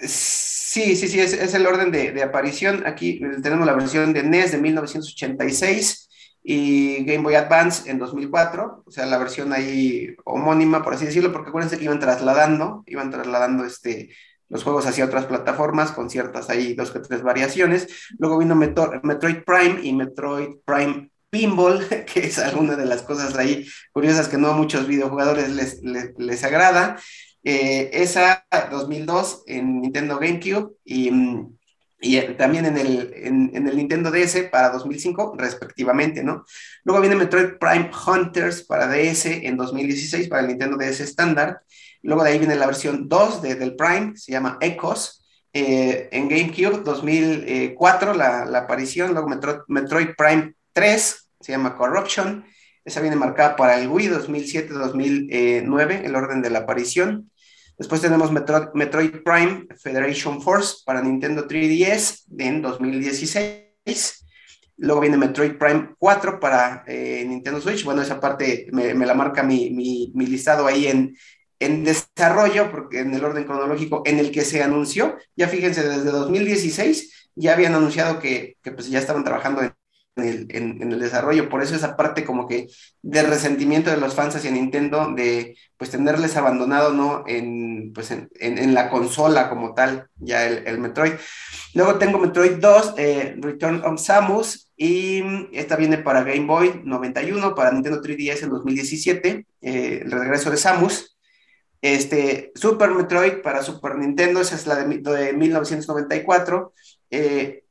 [0.00, 2.84] sí, sí, sí, es, es el orden de, de, aparición.
[2.86, 6.08] Aquí tenemos la versión de NES de 1986
[6.42, 11.30] y Game Boy Advance en 2004, o sea, la versión ahí homónima, por así decirlo,
[11.32, 14.10] porque acuérdense que iban trasladando, iban trasladando este,
[14.48, 17.88] los juegos hacia otras plataformas con ciertas ahí dos que tres variaciones.
[18.18, 23.66] Luego vino Metroid Prime y Metroid Prime Pinball, que es alguna de las cosas ahí
[23.92, 26.98] curiosas que no a muchos videojugadores les, les, les agrada.
[27.42, 31.10] Eh, esa 2002 en Nintendo GameCube y
[32.04, 36.44] y también en el, en, en, el Nintendo DS para 2005, respectivamente, ¿no?
[36.82, 41.62] Luego viene Metroid Prime Hunters para DS en 2016 para el Nintendo DS estándar.
[42.02, 45.22] Luego de ahí viene la versión 2 de, del Prime, se llama Echoes.
[45.52, 52.44] Eh, en GameCube 2004 la, la aparición, luego Metroid, Metroid, Prime 3, se llama Corruption.
[52.84, 57.30] Esa viene marcada para el Wii 2007-2009, el orden de la aparición.
[57.78, 64.24] Después tenemos Metroid, Prime Federation Force para Nintendo 3DS en 2016.
[64.78, 67.84] Luego viene Metroid Prime 4 para eh, Nintendo Switch.
[67.84, 71.16] Bueno, esa parte me, la marca mi, mi, mi, listado ahí en,
[71.60, 75.16] en desarrollo, porque en el orden cronológico en el que se anunció.
[75.36, 79.72] Ya fíjense, desde 2016 ya habían anunciado que, pues ya estaban trabajando en
[80.16, 81.48] en, el, desarrollo.
[81.48, 82.68] Por eso esa parte como que
[83.02, 87.24] de resentimiento de los fans hacia Nintendo, de pues tenerles abandonado, ¿no?
[87.26, 91.12] En, pues en, la consola como tal, ya el, el, Metroid.
[91.74, 95.22] Luego tengo Metroid 2, eh, Return of Samus, y
[95.52, 100.56] esta viene para Game Boy 91, para Nintendo 3DS en 2017, eh, el regreso de
[100.56, 101.16] Samus.
[101.80, 106.72] Este, Super Metroid para Super Nintendo, esa es la de, de 1994.
[107.10, 107.61] Eh,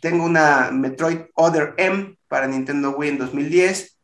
[0.00, 3.98] tengo una Metroid Other M para Nintendo Wii en 2010.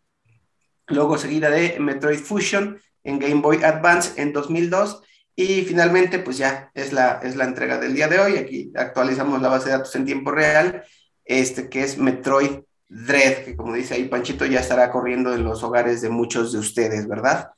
[0.88, 5.02] Luego seguida de Metroid Fusion en Game Boy Advance en 2002.
[5.36, 8.36] Y finalmente, pues ya es la, es la entrega del día de hoy.
[8.36, 10.84] Aquí actualizamos la base de datos en tiempo real,
[11.24, 15.62] este que es Metroid Dread, que como dice ahí Panchito, ya estará corriendo en los
[15.64, 17.50] hogares de muchos de ustedes, ¿verdad?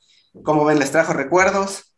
[0.43, 0.79] ¿Cómo ven?
[0.79, 1.95] ¿Les trajo recuerdos?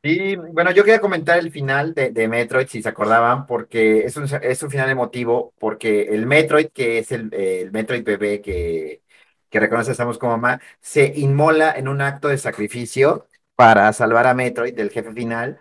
[0.00, 4.16] Sí, bueno, yo quería comentar el final de, de, Metroid, si se acordaban, porque es
[4.16, 9.02] un, es un final emotivo, porque el Metroid, que es el, el Metroid bebé que,
[9.50, 14.34] que reconoce estamos como mamá, se inmola en un acto de sacrificio para salvar a
[14.34, 15.60] Metroid del jefe final.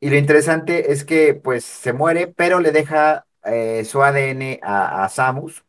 [0.00, 5.04] Y lo interesante es que pues se muere, pero le deja eh, su ADN a,
[5.04, 5.64] a Samus,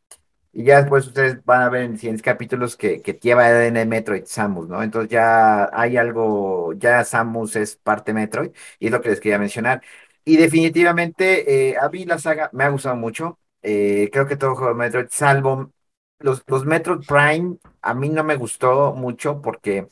[0.57, 4.25] Y ya después ustedes van a ver en siguientes capítulos que, que lleva ADN Metroid
[4.25, 4.81] Samus, ¿no?
[4.81, 9.37] Entonces ya hay algo, ya Samus es parte Metroid, y es lo que les quería
[9.37, 9.83] mencionar.
[10.25, 13.39] Y definitivamente, eh, a mí la saga me ha gustado mucho.
[13.61, 15.71] Eh, creo que todo juego de Metroid, salvo
[16.19, 19.87] los, los Metroid Prime, a mí no me gustó mucho porque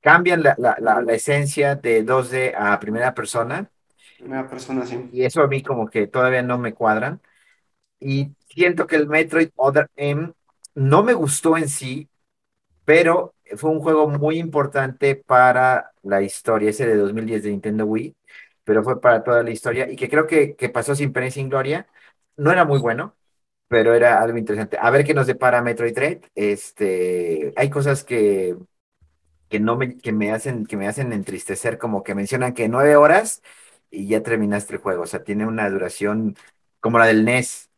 [0.00, 3.70] cambian la, la, la, la esencia de 2D a primera persona.
[4.18, 5.08] Primera persona, sí.
[5.12, 7.20] Y eso a mí como que todavía no me cuadran.
[8.00, 10.32] Y siento que el Metroid Other M
[10.74, 12.08] no me gustó en sí,
[12.84, 18.16] pero fue un juego muy importante para la historia, ese de 2010 de Nintendo Wii,
[18.64, 21.30] pero fue para toda la historia y que creo que, que pasó sin pena y
[21.30, 21.86] sin gloria.
[22.36, 23.16] No era muy bueno,
[23.68, 24.78] pero era algo interesante.
[24.80, 26.20] A ver qué nos depara Metroid Dread.
[26.34, 28.56] Este, hay cosas que,
[29.48, 32.96] que no me, que me hacen, que me hacen entristecer, como que mencionan que nueve
[32.96, 33.42] horas
[33.90, 35.02] y ya terminaste el juego.
[35.02, 36.36] O sea, tiene una duración
[36.80, 37.70] como la del NES.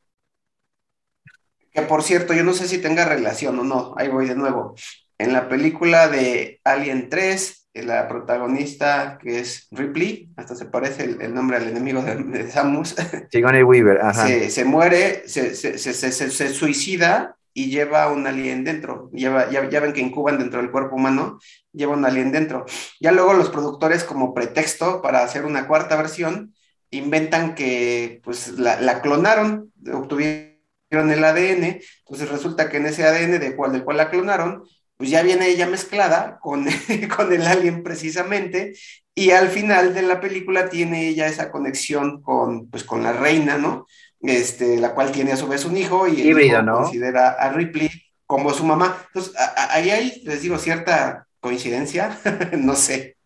[1.75, 4.77] Que por cierto, yo no sé si tenga relación o no, ahí voy de nuevo.
[5.19, 11.21] En la película de Alien 3, la protagonista que es Ripley, hasta se parece el,
[11.21, 12.95] el nombre al enemigo de, de Samus,
[13.33, 14.27] Sigourney Weaver, ajá.
[14.27, 19.11] se, se muere, se, se, se, se, se suicida y lleva un alien dentro.
[19.13, 21.39] Lleva, ya, ya, ven que incuban dentro del cuerpo humano,
[21.73, 22.67] lleva un alien dentro.
[23.01, 26.55] Ya luego los productores, como pretexto para hacer una cuarta versión,
[26.91, 30.54] inventan que pues la, la clonaron, obtuvieron
[30.99, 34.65] el ADN, entonces resulta que en ese ADN de cual, del cual la clonaron,
[34.97, 36.67] pues ya viene ella mezclada con,
[37.17, 38.75] con el alien precisamente,
[39.15, 43.59] y al final de la película tiene ella esa conexión con, pues, con la reina,
[43.59, 43.87] ¿no?
[44.21, 46.83] Este, la cual tiene a su vez un hijo y Híbrido, ¿no?
[46.83, 47.91] considera a Ripley
[48.27, 48.97] como su mamá.
[49.09, 52.19] Entonces, a, a, ahí hay, les digo, cierta coincidencia,
[52.59, 53.17] no sé.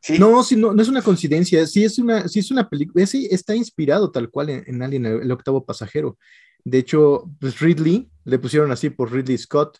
[0.00, 0.18] ¿Sí?
[0.18, 3.26] No, sí, no, no es una coincidencia, sí es una, sí es una película, sí
[3.30, 6.18] está inspirado tal cual en, en Alien, el, el octavo pasajero.
[6.64, 9.78] De hecho, pues Ridley, le pusieron así por Ridley Scott,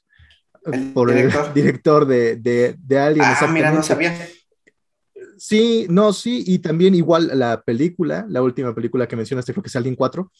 [0.64, 1.46] el por director.
[1.48, 3.26] el director de, de, de Alien.
[3.26, 4.14] Ah, mira, no sabía.
[5.36, 9.68] Sí, no, sí, y también igual la película, la última película que mencionaste, creo que
[9.68, 10.30] es Alien 4,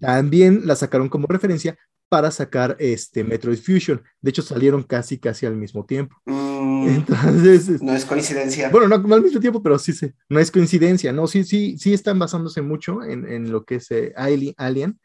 [0.00, 4.02] también la sacaron como referencia para sacar este Metroid Fusion.
[4.20, 6.16] De hecho, salieron casi, casi al mismo tiempo.
[6.24, 8.68] Mm, Entonces, no es coincidencia.
[8.70, 11.76] Bueno, no, no, al mismo tiempo, pero sí, sí, no es coincidencia, no, sí, sí,
[11.78, 14.98] sí están basándose mucho en, en lo que es eh, Alien,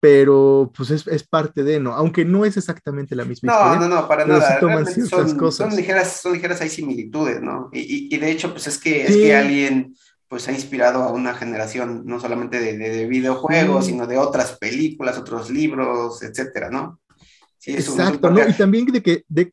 [0.00, 1.94] pero pues es, es, parte de, ¿no?
[1.94, 3.88] Aunque no es exactamente la misma no, historia.
[3.88, 4.54] No, no, para pero nada.
[4.54, 5.68] Sí toman ciertas son, cosas.
[5.68, 7.70] Son ligeras, son ligeras, hay similitudes, ¿no?
[7.72, 9.12] Y, y, y de hecho, pues es que, sí.
[9.12, 9.94] es que alguien
[10.28, 14.58] pues ha inspirado a una generación no solamente de, de, de videojuegos, sino de otras
[14.58, 17.00] películas, otros libros, etcétera, ¿no?
[17.58, 18.48] Sí, Exacto, ¿no?
[18.48, 19.52] Y también de que, de,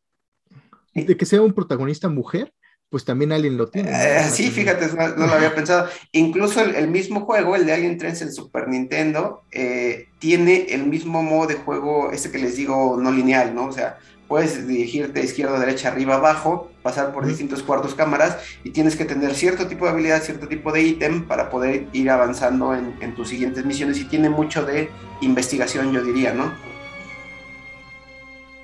[0.93, 2.51] de que sea un protagonista mujer,
[2.93, 3.89] pues también Alien lo tiene.
[3.89, 3.97] ¿no?
[3.97, 5.89] Eh, sí, fíjate, no, no, lo había pensado.
[6.11, 10.85] Incluso el, el, mismo juego, el de Alien 3 en Super Nintendo, eh, tiene el
[10.85, 13.65] mismo modo de juego, ese que les digo, no lineal, ¿no?
[13.65, 18.95] O sea, puedes dirigirte izquierda, derecha, arriba, abajo, pasar por distintos cuartos cámaras y tienes
[18.95, 22.93] que tener cierto tipo de habilidad, cierto tipo de ítem para poder ir avanzando en,
[23.01, 26.53] en tus siguientes misiones y tiene mucho de investigación, yo diría, ¿no?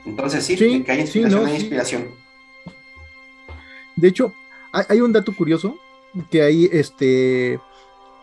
[0.05, 2.28] Entonces sí, sí que hay inspiración, sí, no, hay inspiración.
[3.99, 4.33] De hecho,
[4.71, 5.77] hay, hay, un dato curioso
[6.29, 7.59] que hay, este,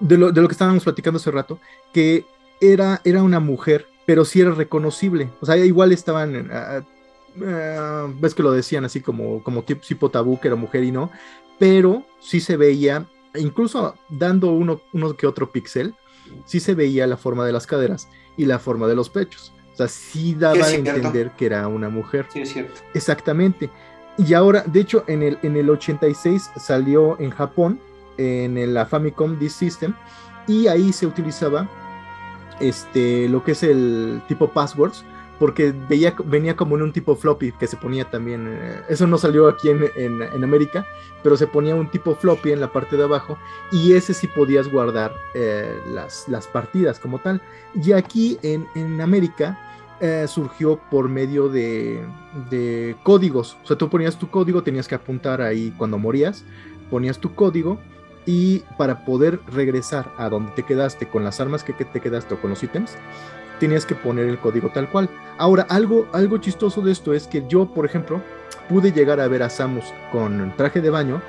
[0.01, 1.59] de lo, de lo que estábamos platicando hace rato,
[1.93, 2.25] que
[2.61, 5.31] era, era una mujer, pero sí era reconocible.
[5.41, 10.41] O sea, igual estaban, uh, uh, ves que lo decían así como, como tipo tabú,
[10.41, 11.11] que era mujer y no,
[11.59, 15.95] pero sí se veía, incluso dando uno, uno que otro pixel,
[16.45, 19.53] sí se veía la forma de las caderas y la forma de los pechos.
[19.73, 22.27] O sea, sí daba sí, a entender que era una mujer.
[22.33, 22.81] Sí, es cierto.
[22.95, 23.71] Exactamente.
[24.19, 27.79] Y ahora, de hecho, en el, en el 86 salió en Japón,
[28.19, 29.95] en la Famicom Disk System,
[30.47, 31.69] y ahí se utilizaba
[32.61, 35.05] este, lo que es el tipo passwords,
[35.39, 39.19] porque veía, venía como en un tipo floppy que se ponía también, eh, eso no
[39.19, 40.87] salió aquí en, en, América,
[41.23, 43.37] pero se ponía un tipo floppy en la parte de abajo
[43.71, 47.43] y ese sí podías guardar eh, las, las partidas como tal.
[47.75, 49.59] Y aquí en, en América
[50.01, 52.05] eh, surgió por medio de,
[52.51, 53.57] de, códigos.
[53.65, 56.45] O sea, tú ponías tu código, tenías que apuntar ahí cuando morías,
[56.91, 57.79] ponías tu código
[58.27, 62.41] y para poder regresar a donde te quedaste con las armas que, te quedaste o
[62.41, 62.97] con los ítems,
[63.61, 65.09] tenías que poner el código tal cual.
[65.39, 68.21] Ahora, algo, algo chistoso de esto es que yo, por ejemplo,
[68.69, 71.23] pude llegar a ver a Samus con traje de baño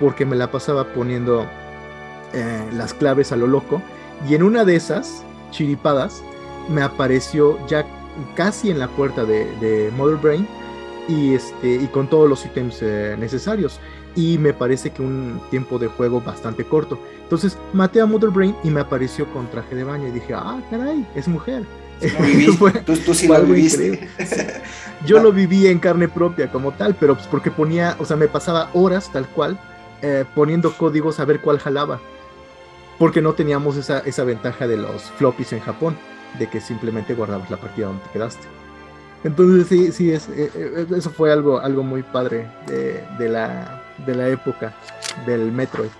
[0.00, 1.44] porque me la pasaba poniendo
[2.32, 3.82] eh, las claves a lo loco
[4.28, 6.22] y en una de esas chiripadas
[6.68, 7.84] me apareció ya
[8.34, 10.46] casi en la puerta de, de Mother Brain
[11.08, 13.80] y, este, y con todos los ítems eh, necesarios.
[14.16, 16.98] Y me parece que un tiempo de juego bastante corto.
[17.22, 20.60] Entonces maté a Mother Brain y me apareció con traje de baño y dije, ah,
[20.70, 21.64] caray, es mujer.
[22.86, 24.08] tú, sí lo viviste.
[25.06, 28.28] Yo lo viví en carne propia como tal, pero pues porque ponía, o sea, me
[28.28, 29.58] pasaba horas tal cual
[30.02, 32.00] eh, poniendo códigos a ver cuál jalaba.
[32.98, 35.96] Porque no teníamos esa, esa ventaja de los floppies en Japón,
[36.38, 38.46] de que simplemente guardabas la partida donde te quedaste.
[39.24, 44.14] Entonces sí, sí, es, eh, eh, eso fue algo, algo muy padre de, la, de
[44.14, 44.74] la época
[45.26, 45.90] del Metroid.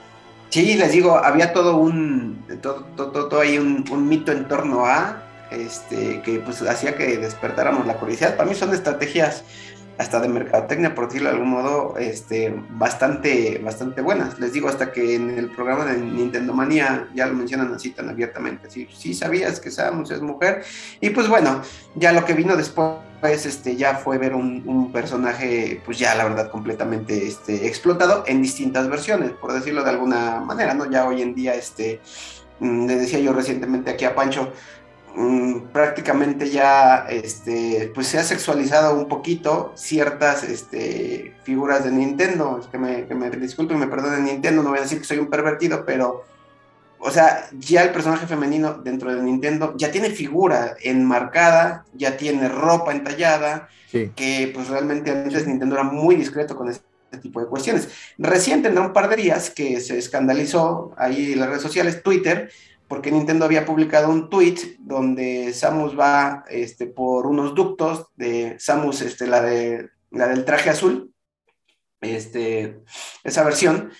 [0.50, 4.84] Sí, les digo, había todo un, todo, todo, todo ahí un, un, mito en torno
[4.84, 8.36] a, este, que pues hacía que despertáramos la curiosidad.
[8.36, 9.42] Para mí son estrategias
[9.98, 14.38] hasta de mercadotecnia, por decirlo de algún modo, este, bastante, bastante buenas.
[14.38, 18.08] Les digo, hasta que en el programa de Nintendo Manía ya lo mencionan así tan
[18.08, 18.70] abiertamente.
[18.70, 20.64] Sí, sí sabías que Samus es mujer.
[21.00, 21.62] Y pues bueno,
[21.94, 26.50] ya lo que vino después, este, ya fue ver un, personaje, pues ya la verdad,
[26.50, 30.90] completamente este, explotado en distintas versiones, por decirlo de alguna manera, ¿no?
[30.90, 32.00] Ya hoy en día, este,
[32.60, 34.52] mm, le decía yo recientemente aquí a Pancho,
[35.16, 42.60] Mm, prácticamente ya este, pues se ha sexualizado un poquito ciertas este, figuras de Nintendo.
[42.70, 45.30] que me, que me disculpen, me perdonen Nintendo, no voy a decir que soy un
[45.30, 46.24] pervertido, pero,
[46.98, 52.48] o sea, ya el personaje femenino dentro de Nintendo ya tiene figura enmarcada, ya tiene
[52.48, 56.84] ropa entallada, que pues realmente antes Nintendo era muy discreto con este
[57.22, 57.88] tipo de cuestiones.
[58.18, 62.50] Recién tendrá un par de días que se escandalizó ahí en las redes sociales, Twitter,
[62.88, 69.00] porque Nintendo había publicado un tweet donde Samus va este, por unos ductos de Samus,
[69.02, 71.12] este, la, de, la del traje azul,
[72.00, 72.80] este,
[73.22, 73.90] esa versión,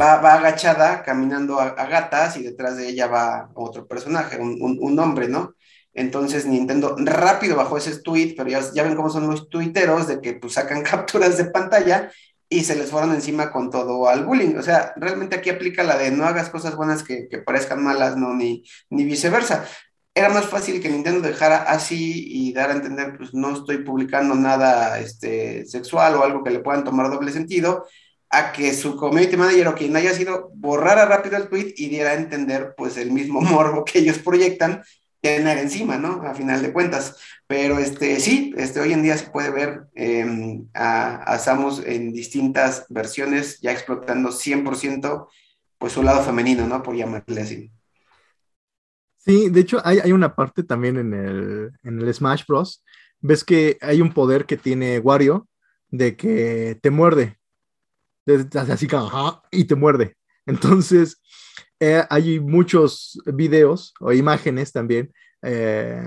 [0.00, 4.98] va, va agachada caminando a, gatas y detrás de ella va otro personaje, un, un,
[4.98, 5.54] hombre, ¿no?
[5.94, 10.20] Entonces Nintendo rápido bajó ese tweet, pero ya, ya ven cómo son los tuiteros de
[10.20, 12.10] que pues sacan capturas de pantalla
[12.48, 14.56] y se les fueron encima con todo al bullying.
[14.56, 18.34] O sea, realmente aquí aplica la de no hagas cosas buenas que, parezcan malas, no,
[18.34, 19.66] ni, ni viceversa.
[20.14, 24.34] Era más fácil que Nintendo dejara así y dar a entender, pues no estoy publicando
[24.34, 27.86] nada este, sexual o algo que le puedan tomar doble sentido,
[28.30, 32.10] a que su community manager o quien haya sido borrara rápido el tweet y diera
[32.10, 34.82] a entender pues el mismo morbo que ellos proyectan
[35.20, 36.22] tener encima, ¿no?
[36.22, 37.16] A final de cuentas.
[37.46, 42.86] Pero este, sí, este, hoy en día se puede ver em, a, Samus en distintas
[42.88, 45.28] versiones, ya explotando 100%
[45.78, 46.82] pues su lado femenino, ¿no?
[46.82, 47.70] Por llamarle así.
[49.18, 52.84] Sí, de hecho hay, una parte también en el, en el Smash Bros.
[53.20, 55.48] Ves que hay un poder que tiene Wario
[55.88, 57.38] de que te muerde.
[58.54, 60.16] Así que, ajá, y te muerde.
[60.46, 61.20] Entonces,
[61.80, 65.12] eh, hay muchos videos o imágenes también
[65.42, 66.02] eh,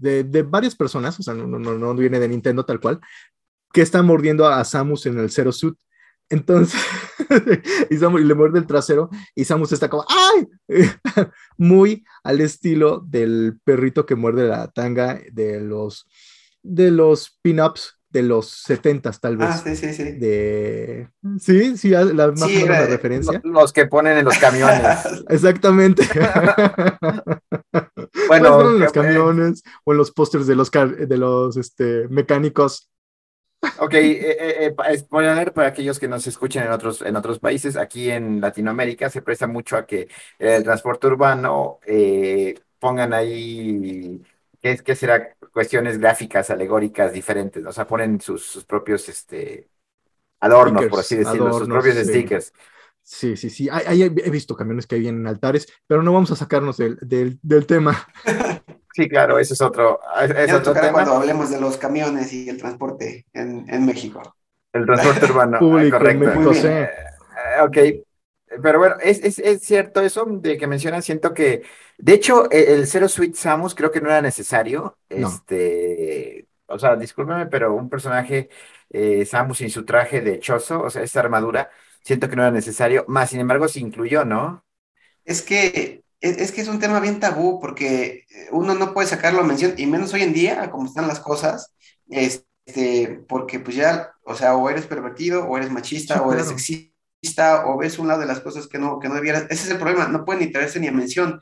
[0.00, 3.00] de, varias personas, o sea, no, no, viene de Nintendo tal cual,
[3.72, 5.76] que están mordiendo a Samus en el Zero Suit.
[6.28, 6.80] Entonces,
[7.90, 10.48] y, Samus, le muerde el trasero y Samus está como, ¡ay!
[11.56, 16.06] Muy al estilo del perrito que muerde la tanga de los,
[16.62, 19.48] de los pin-ups de los 70 tal vez.
[19.50, 20.12] Ah, sí, sí, sí.
[20.12, 21.08] De...
[21.40, 23.40] Sí, sí, la más sí, referencia.
[23.42, 24.98] Los que ponen en los camiones.
[25.28, 26.04] Exactamente.
[28.28, 32.90] bueno, en los camiones o en los pósters de los, de los este, mecánicos.
[33.78, 37.76] Ok, eh, eh, eh poner para aquellos que nos escuchen en otros, en otros países,
[37.76, 44.20] aquí en Latinoamérica se presta mucho a que el transporte urbano eh, pongan ahí
[44.62, 45.34] ¿qué, qué será?
[45.52, 49.68] Cuestiones gráficas, alegóricas, diferentes, o sea, ponen sus, propios este,
[50.40, 52.52] adornos, por así decirlo, sus propios stickers.
[53.02, 53.68] Sí, sí, sí.
[53.70, 56.98] Hay, he visto camiones que hay en altares, pero no vamos a sacarnos del,
[57.42, 58.08] del, tema.
[58.94, 60.92] Sí, claro, eso es otro, es otro tema.
[60.92, 64.36] cuando hablemos de los camiones y el transporte en, en México.
[64.70, 65.58] El transporte urbano.
[65.58, 66.26] Público, correcto.
[66.26, 66.66] México, sí.
[66.66, 66.90] Eh,
[67.62, 68.04] ok,
[68.62, 71.62] pero bueno, es, cierto eso de que mencionan, siento que,
[71.98, 76.96] de hecho, e, el Zero Suite Samus creo que no era necesario, este, o sea,
[76.96, 78.48] discúlpeme, pero un personaje
[78.90, 81.70] eh, Samus sin su traje de chozo, o sea, esta armadura,
[82.02, 84.64] siento que no era necesario, más sin embargo se incluyó, ¿no?
[85.24, 89.44] Es que, es, que es un tema bien tabú, porque uno no puede sacarlo a
[89.44, 91.72] mención, y menos hoy en día, como están las cosas,
[92.08, 96.91] este, porque pues ya, o sea, o eres pervertido, o eres machista, o eres sexista
[97.64, 99.44] o ves un lado de las cosas que no, que no debieras.
[99.50, 101.40] Ese es el problema, no pueden ni traerse ni a mención.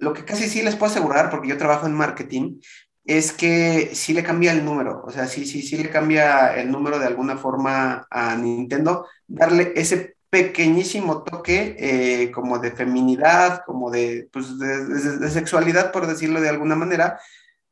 [0.00, 2.60] Lo que casi sí les puedo asegurar, porque yo trabajo en marketing,
[3.04, 6.70] es que sí le cambia el número, o sea, sí, sí, sí le cambia el
[6.70, 13.90] número de alguna forma a Nintendo, darle ese pequeñísimo toque eh, como de feminidad, como
[13.90, 17.20] de, pues, de, sexualidad, por decirlo de alguna manera,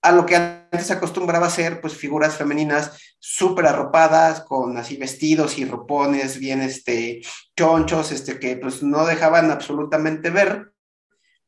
[0.03, 4.97] a lo que antes se acostumbraba a ser, pues figuras femeninas súper arropadas, con así
[4.97, 7.21] vestidos y ropones bien este,
[7.57, 10.73] chonchos, este, que pues no dejaban absolutamente ver,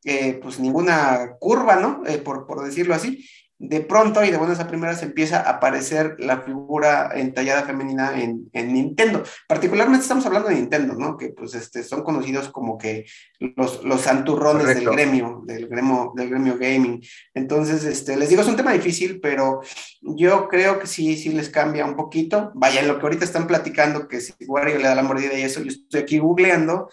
[0.05, 2.03] eh, pues ninguna curva, ¿no?
[2.07, 3.27] Eh, por, por, decirlo así.
[3.63, 8.51] De pronto y de buenas a primeras empieza a aparecer la figura entallada femenina en,
[8.53, 9.23] Nintendo.
[9.47, 11.17] Particularmente estamos hablando de Nintendo, ¿no?
[11.17, 13.07] Que pues este, son conocidos como que
[13.39, 17.01] los, los santurrones del gremio, del gremio, del gremio gaming.
[17.35, 19.61] Entonces, este, les digo, es un tema difícil, pero
[20.01, 22.51] yo creo que sí, sí les cambia un poquito.
[22.57, 25.43] Vaya, en lo que ahorita están platicando, que si Wario le da la mordida y
[25.43, 26.89] eso, yo estoy aquí googleando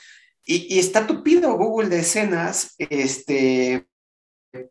[0.46, 3.88] y, y está tupido Google de escenas, este,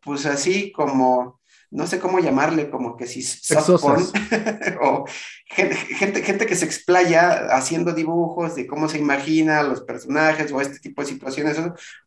[0.01, 1.38] pues así como
[1.71, 4.03] no sé cómo llamarle, como que si softporn,
[4.81, 5.05] o
[5.45, 10.79] gente, gente, que se explaya haciendo dibujos de cómo se imagina los personajes o este
[10.79, 11.57] tipo de situaciones,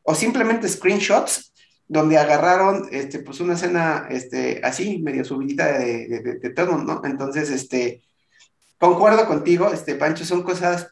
[0.02, 1.52] o simplemente screenshots
[1.86, 7.02] donde agarraron este, pues una escena este, así, medio subidita de, de, de, todo, ¿no?
[7.04, 8.02] Entonces, este,
[8.78, 10.88] concuerdo contigo, este, Pancho, son cosas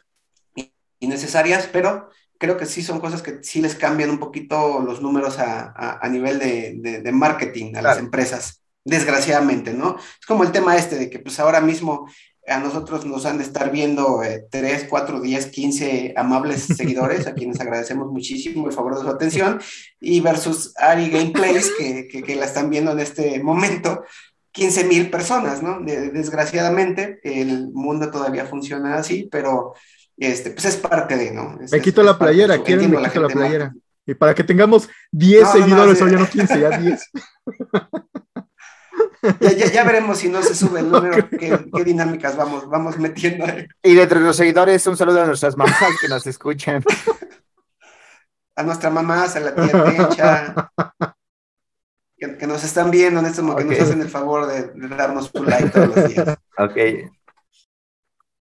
[0.99, 5.39] innecesarias, pero creo que sí son cosas que sí les cambian un poquito los números
[5.39, 9.97] a, nivel de, marketing a las empresas desgraciadamente, ¿no?
[9.99, 12.07] Es como el tema este de que pues ahora mismo
[12.47, 17.35] a nosotros nos han de estar viendo eh, 3, 4, 10, 15 amables seguidores, a
[17.35, 19.61] quienes agradecemos muchísimo el favor de su atención,
[20.01, 24.05] y versus Ari Gameplays, que, que, la están viendo en este momento,
[24.53, 25.81] 15 mil personas, ¿no?
[25.81, 29.75] desgraciadamente, el mundo todavía funciona así, pero
[30.17, 31.57] este, pues es parte de, ¿no?
[31.71, 33.75] me quito la playera, quieren me quito la playera.
[34.07, 37.11] Y para que tengamos 10 seguidores, o ya no 15, ya 10.
[39.73, 43.47] Ya, veremos si no se sube el número, qué, dinámicas vamos, vamos metiendo.
[43.83, 46.83] Y de los seguidores, un saludo a nuestras mamás que nos escuchan.
[48.57, 50.71] A nuestra mamá, a la tía Techa,
[52.19, 55.47] que, nos están viendo en este momento, que nos hacen el favor de, darnos un
[55.47, 56.37] like todos los días.
[56.59, 56.77] Ok.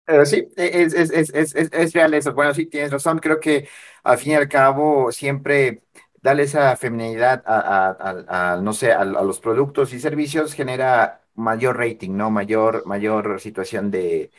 [0.06, 2.32] Pero sí, es, es, es, es, real eso.
[2.32, 3.18] Bueno, sí, tienes razón.
[3.18, 3.68] Creo que
[4.02, 5.82] al fin y al cabo siempre
[6.22, 12.30] darle esa feminidad a, no sé, a, los productos y servicios genera mayor rating, ¿no?
[12.30, 14.30] Mayor, mayor situación de,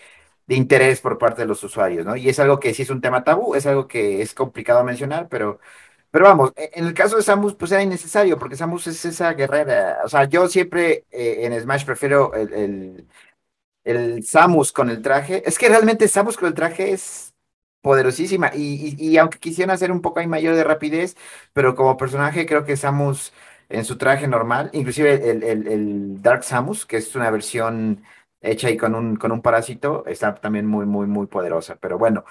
[0.47, 2.15] interés por parte de los usuarios, ¿no?
[2.15, 5.29] Y es algo que sí es un tema tabú, es algo que es complicado mencionar,
[5.29, 5.59] pero,
[6.11, 9.33] pero vamos, e, en el caso de Samus, pues era innecesario, porque Samus es esa
[9.33, 12.33] guerrera, o sea, yo siempre eh, en Smash prefiero
[13.83, 17.28] el Samus con el traje, es que realmente Samus con el traje es
[17.81, 18.51] poderosísima.
[18.55, 21.15] Y, aunque quisieran hacer un poco ahí mayor de rapidez,
[21.53, 23.33] pero como personaje creo que Samus
[23.69, 28.03] en su traje normal, inclusive el, Dark Samus, que es una versión
[28.41, 31.77] hecha ahí con un, con un parásito, está también muy, muy, muy poderosa.
[31.81, 32.25] Pero bueno.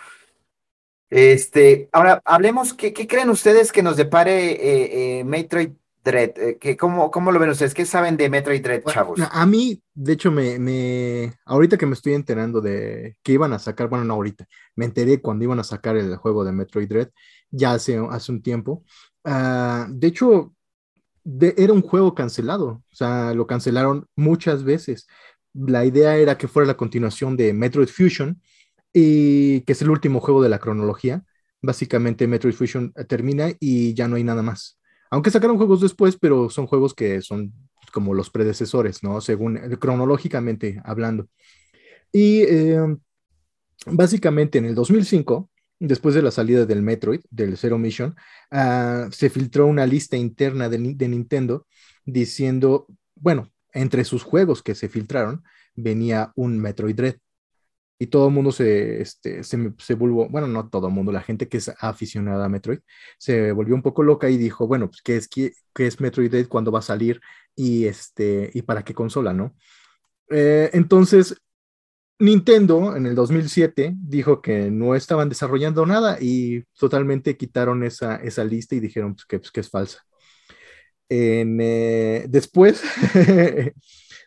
[1.10, 5.70] Este, ahora hablemos, ¿qué, creen ustedes que nos depare eh, eh, Metroid
[6.10, 6.32] Dread.
[6.36, 7.74] Eh, cómo, ¿Cómo lo ven ustedes?
[7.74, 9.20] ¿Qué saben de Metroid Dread, chavos?
[9.20, 13.58] A mí, de hecho, me, me, ahorita que me estoy enterando de que iban a
[13.58, 17.10] sacar, bueno, no ahorita, me enteré cuando iban a sacar el juego de Metroid Dread,
[17.50, 18.84] ya hace, hace un tiempo.
[19.24, 20.54] Ah, de hecho,
[21.40, 25.06] era un juego cancelado, o sea, lo cancelaron muchas veces.
[25.52, 28.40] La idea era que fuera la continuación de Metroid Fusion,
[28.92, 31.24] y que es el último juego de la cronología.
[31.60, 34.77] Básicamente Metroid Fusion termina y ya no hay nada más.
[35.10, 37.52] Aunque sacaron juegos después, pero son juegos que son
[37.92, 39.20] como los predecesores, ¿no?
[39.20, 41.28] Según eh, cronológicamente hablando.
[42.12, 42.98] Y em,
[43.86, 48.16] básicamente en el 2005, después de la salida del Metroid, del Zero Mission,
[48.50, 51.66] ah, se filtró una lista interna de, de, Nintendo
[52.04, 55.42] diciendo, bueno, entre sus juegos que se filtraron
[55.74, 57.16] venía un Metroid Dread
[57.98, 61.22] y todo el mundo se, este, se, se volvió, bueno, no todo el mundo, la
[61.22, 62.78] gente que es aficionada a Metroid,
[63.18, 66.46] se volvió un poco loca y dijo, bueno, pues, ¿qué es, qué, es Metroid Dread?
[66.48, 67.20] ¿Cuándo va a salir?
[67.56, 69.56] Y, este, y para qué consola, ¿no?
[70.30, 71.34] Eh, entonces,
[72.20, 78.44] Nintendo en el 2007 dijo que no estaban desarrollando nada y totalmente quitaron esa, esa
[78.44, 80.04] lista y dijeron pues, que, pues, que es falsa.
[81.08, 82.82] En, eh, después,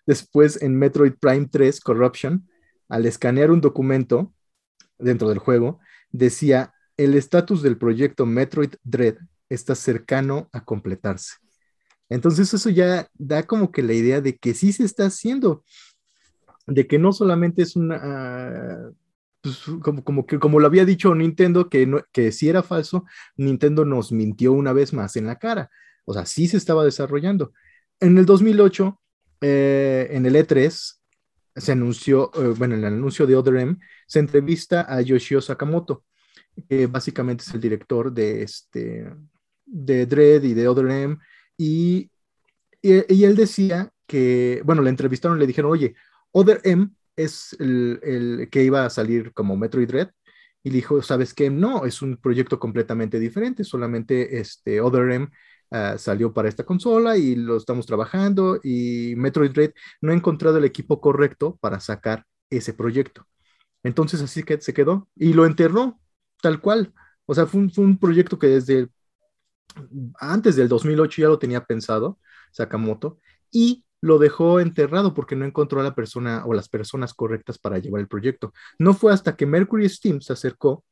[0.06, 2.48] después en Metroid Prime 3 Corruption,
[2.92, 4.34] al escanear un documento
[5.00, 5.80] dentro del juego,
[6.12, 9.16] decía, el estatus del proyecto Metroid Dread
[9.48, 11.36] está cercano a completarse.
[12.10, 15.64] Entonces eso ya da como que la idea de que sí se está haciendo,
[16.68, 18.92] de que no solamente es una,
[19.40, 19.64] pues,
[20.04, 23.06] como, que como lo había dicho Nintendo, que, no, que si era falso,
[23.38, 25.70] Nintendo nos mintió una vez más en la cara.
[26.04, 27.54] O sea, sí se estaba desarrollando.
[28.02, 29.00] En el 2008,
[29.40, 31.01] eh, en el E3,
[31.56, 33.78] se anunció, eh, bueno, en el anuncio de Other M,
[34.08, 36.06] se entrevista a Yoshio Sakamoto,
[36.70, 39.10] que básicamente es el director de, este,
[39.66, 41.18] de Dread y de Other M,
[41.58, 42.10] y,
[42.82, 45.96] y, él decía que, bueno, le entrevistaron, le dijeron, oye,
[46.32, 50.10] Other M es el, el, que iba a salir como Metroid Dread,
[50.64, 51.50] y dijo, ¿sabes qué?
[51.50, 55.30] No, es un proyecto completamente diferente, solamente este Other M
[55.72, 60.58] ah, salió para esta consola y lo estamos trabajando y Metroid Dread no ha encontrado
[60.58, 63.26] el equipo correcto para sacar ese proyecto.
[63.84, 66.00] Entonces así que se quedó y lo enterró
[66.42, 66.94] tal cual.
[67.26, 68.90] O sea, fue un, proyecto que desde
[70.20, 72.20] antes del 2008 ya lo tenía pensado
[72.52, 73.20] Sakamoto
[73.52, 77.78] y lo dejó enterrado porque no encontró a la persona o las personas correctas para
[77.78, 78.54] llevar el proyecto.
[78.80, 80.84] No fue hasta que Mercury Steam se acercó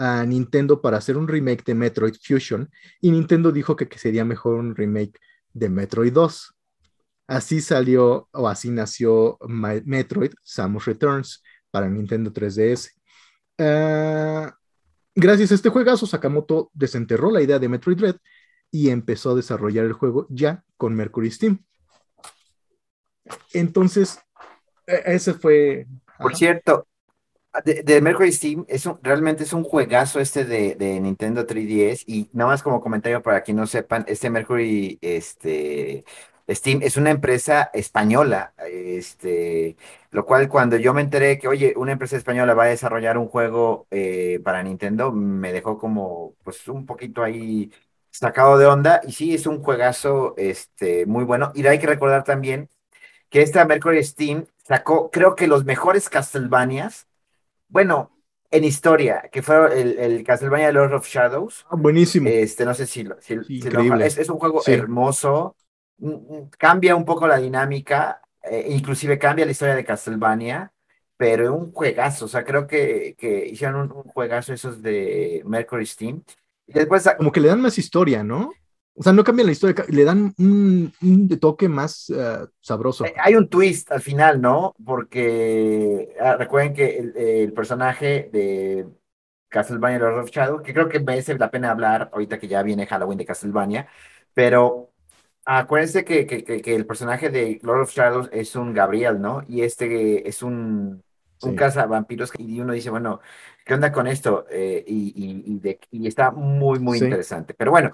[0.00, 2.70] a Nintendo para hacer un remake de Metroid Fusion
[3.02, 5.20] y Nintendo dijo que, sería mejor un remake
[5.52, 6.54] de Metroid 2.
[7.28, 12.92] Así salió o así nació Metroid Samus Returns para Nintendo 3DS.
[13.58, 14.56] Ah,
[15.14, 18.16] gracias a este juegazo, Sakamoto desenterró la idea de Metroid Dread
[18.70, 21.62] y empezó a desarrollar el juego ya con Mercury Steam.
[23.52, 24.18] Entonces,
[24.86, 25.86] e, ese fue.
[26.18, 26.86] Por cierto,
[27.64, 32.62] de, Mercury Steam, es realmente es un juegazo este de, Nintendo 3DS y nada más
[32.62, 36.04] como comentario para quien no sepan, este Mercury este,
[36.48, 39.76] Steam es una empresa española, este,
[40.10, 43.28] lo cual cuando yo me enteré que, oye, una empresa española va a desarrollar un
[43.28, 47.72] juego eh, para Nintendo, me dejó como, pues, un poquito ahí
[48.10, 51.52] sacado de onda y sí, es un juegazo este, muy bueno.
[51.54, 52.68] Y hay que recordar también
[53.30, 57.06] que esta Mercury Steam sacó, creo que los mejores Castlevanias
[57.70, 58.10] bueno,
[58.50, 61.66] en historia, que fue el, el Castlevania Lord of Shadows.
[61.70, 62.28] Ah, buenísimo.
[62.28, 65.56] Este, no sé si, lo, es, un juego hermoso,
[65.98, 70.72] mm, mm, cambia un poco la dinámica, eh, inclusive cambia la historia de Castlevania,
[71.16, 75.42] pero es un juegazo, o sea, creo que, que hicieron un, un, juegazo esos de
[75.44, 76.24] Mercury Steam.
[76.66, 78.52] Y después, Como que le dan más historia, ¿no?
[79.00, 83.06] O sea, no cambian la historia, le dan un, toque más eh, sabroso.
[83.16, 84.74] Hay un twist al final, ¿no?
[84.84, 88.86] Porque ah, recuerden que el, personaje de
[89.48, 92.84] Castlevania Lord of Shadow, que creo que merece la pena hablar ahorita que ya viene
[92.84, 93.88] Halloween de Castlevania,
[94.34, 94.92] pero
[95.46, 99.44] acuérdense que, que, el personaje de Lord of Shadows es un Gabriel, ¿no?
[99.48, 101.02] Y este es un,
[101.40, 103.20] un caza vampiros y uno dice, bueno,
[103.64, 104.44] ¿qué onda con esto?
[104.50, 105.58] Eh, y,
[105.90, 107.54] y, está muy, muy interesante.
[107.54, 107.92] Pero bueno,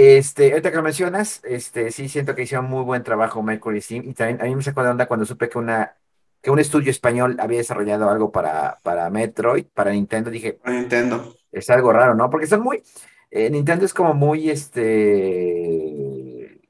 [0.00, 4.08] este, ahorita que lo mencionas, este, sí siento que hicieron muy buen trabajo Mercury Steam
[4.08, 5.96] y también a mí me sacó de onda cuando supe que una
[6.40, 11.34] que un estudio español había desarrollado algo para, para Metroid, para Nintendo, dije, Nintendo.
[11.50, 12.30] Es algo raro, ¿no?
[12.30, 12.80] Porque son muy,
[13.32, 16.60] eh, Nintendo es como muy, este,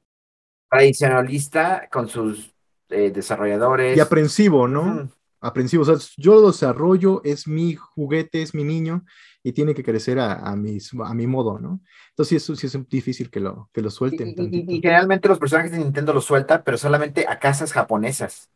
[0.70, 2.54] tradicionalista con sus
[2.88, 3.94] eh, desarrolladores.
[3.94, 5.10] Y aprensivo, ¿no?
[5.42, 9.04] Aprensivo, o sea, yo lo desarrollo, es mi juguete, es mi niño,
[9.48, 10.76] y tiene que crecer a, a, mi,
[11.06, 11.80] a mi modo, ¿no?
[12.10, 14.34] Entonces sí, es, es difícil que lo, que lo suelten.
[14.36, 18.50] Y, generalmente los personajes de Nintendo lo sueltan, pero solamente a casas japonesas.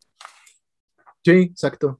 [1.24, 1.98] Sí, exacto.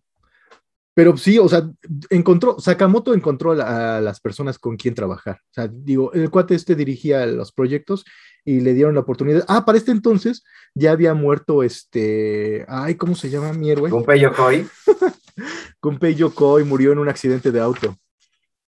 [0.93, 1.71] Pero sí, o sea,
[2.11, 5.41] encontró, Sakamoto encontró a, las personas con quien trabajar.
[5.43, 8.05] O sea, digo, el cuate este dirigía los proyectos
[8.45, 9.47] y le dieron la oportunidad.
[9.49, 13.89] Ah, para este entonces ya había muerto este, ay, ¿cómo se llama mi héroe?
[13.89, 14.67] Gunpei Yokoi.
[15.81, 17.97] Gunpei Yokoi murió en un accidente de auto.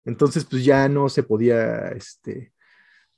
[0.06, 2.54] Entonces, pues ya no se podía, este,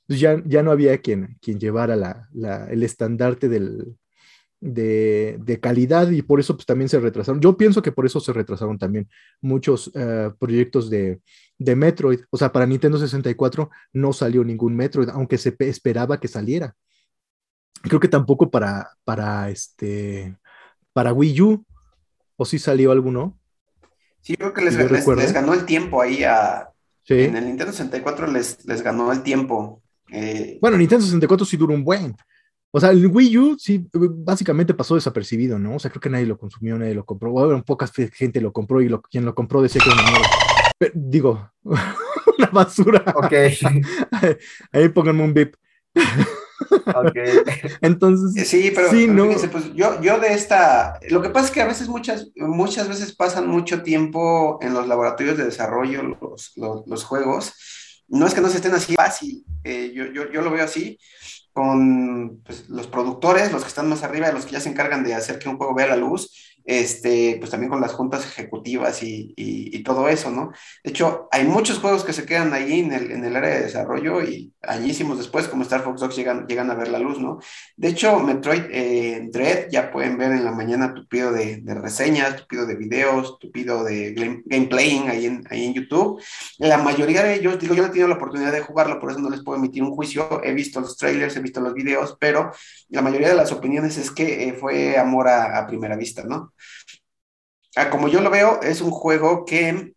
[0.07, 3.97] pues ya, ya no había quien, quien llevara la, el estandarte del,
[4.59, 7.41] de, calidad y por eso pues también se retrasaron.
[7.41, 9.09] Yo pienso que por eso se retrasaron también
[9.41, 11.21] muchos eh, proyectos de,
[11.57, 12.21] de, Metroid.
[12.29, 16.75] O sea, para Nintendo 64 no salió ningún Metroid, aunque se esperaba que saliera.
[17.81, 20.35] Creo que tampoco para, para, este,
[20.93, 21.65] para Wii U,
[22.35, 23.37] o sí salió alguno.
[24.21, 26.71] Sí, creo que les, les ganó el tiempo ahí a,
[27.07, 29.81] en el Nintendo 64 les, les ganó el tiempo.
[30.11, 32.15] Eh, bueno, Nintendo 64 sí duró un buen.
[32.71, 35.75] O sea, el Wii U sí, básicamente pasó desapercibido, ¿no?
[35.75, 37.31] O sea, creo que nadie lo consumió, nadie lo compró.
[37.31, 41.51] Bueno, pocas gente lo compró y lo, quien lo compró decía que era una digo,
[41.63, 43.03] una basura.
[43.15, 43.33] Ok.
[44.71, 45.55] Ahí pónganme un bip.
[46.59, 47.39] Okay.
[47.81, 51.87] Entonces, sí, pero pues yo, yo de esta, lo que pasa es que a veces
[51.87, 56.53] muchas, muchas veces pasan mucho tiempo en los laboratorios de desarrollo los,
[56.85, 57.53] los, juegos.
[58.07, 60.99] No es que no se estén así fácil, eh, yo, yo, yo, lo veo así,
[61.51, 65.15] con pues, los productores, los que están más arriba, los que ya se encargan de
[65.15, 69.33] hacer que un juego vea la luz, este, pues también con las juntas ejecutivas y,
[69.37, 70.51] y, todo eso, ¿no?
[70.83, 73.61] De hecho, hay muchos juegos que se quedan ahí en el, en el área de
[73.61, 77.37] desarrollo y añísimos después, como Star Fox Dogs, llegan, llegan a ver la luz, ¿no?
[77.77, 82.35] De hecho, Metroid eh, Dread ya pueden ver en la mañana tupido de, de reseñas,
[82.35, 86.19] tupido de videos, tupido de gameplaying ahí en, ahí en YouTube.
[86.57, 89.19] La mayoría de ellos, digo, yo no he tenido la oportunidad de jugarlo, por eso
[89.19, 90.41] no les puedo emitir un juicio.
[90.43, 92.51] He visto los trailers, he visto los videos, pero
[92.89, 96.54] la mayoría de las opiniones es que eh, fue amor a primera vista, ¿no?
[97.75, 99.93] Ah, como yo lo veo, es un juego que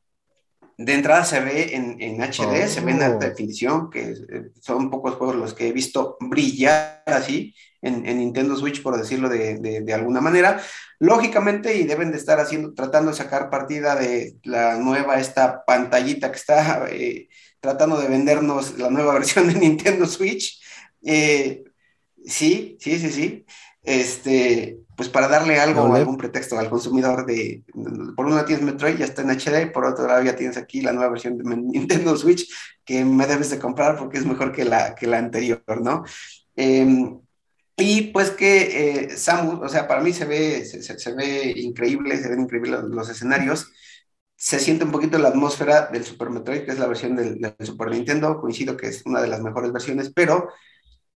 [0.79, 3.29] de entrada se ve en, en HD, se ve en alta Oh.
[3.31, 8.57] definición, que eh, son pocos juegos los que he visto brillar así en, en Nintendo
[8.57, 10.61] Switch, por decirlo de, de- de alguna manera.
[11.01, 16.31] Lógicamente, y deben de estar haciendo, tratando de sacar partida de la nueva, esta pantallita
[16.31, 17.29] que está eh,
[17.61, 20.61] tratando de vendernos la nueva versión de Nintendo Switch.
[21.05, 21.63] Eh,
[22.25, 23.47] sí, sí, sí, sí.
[23.83, 26.01] Este, pues para darle algo, Ole.
[26.01, 27.65] algún pretexto al consumidor de,
[28.17, 30.93] por una tienes Metroid, ya está en HD, por otro lado ya tienes aquí la
[30.93, 32.53] nueva versión de Nintendo Switch
[32.85, 36.05] que me debes de comprar porque es mejor que la, que la anterior, ¿no?
[36.57, 36.87] Eh,
[37.77, 41.53] y pues que eh, Samus, o sea, para mí se ve, se, se- se ve
[41.57, 43.73] increíble, se ven increíbles los, los escenarios,
[44.37, 47.55] se siente un poquito la atmósfera del Super Metroid, que es la versión del, del
[47.61, 50.49] Super Nintendo, coincido que es una de las mejores versiones, pero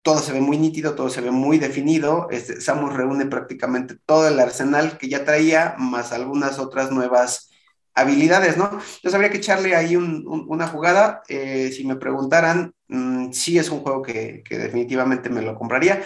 [0.03, 2.27] todo se ve muy nítido, todo se ve muy definido.
[2.31, 7.49] Este, Samus reúne prácticamente todo el arsenal que ya traía, más algunas otras nuevas
[7.93, 8.65] habilidades, ¿no?
[8.65, 11.21] Entonces habría que echarle ahí un- un- una jugada.
[11.27, 16.01] Eh, si me preguntaran, mm, sí es un juego que, definitivamente me lo compraría,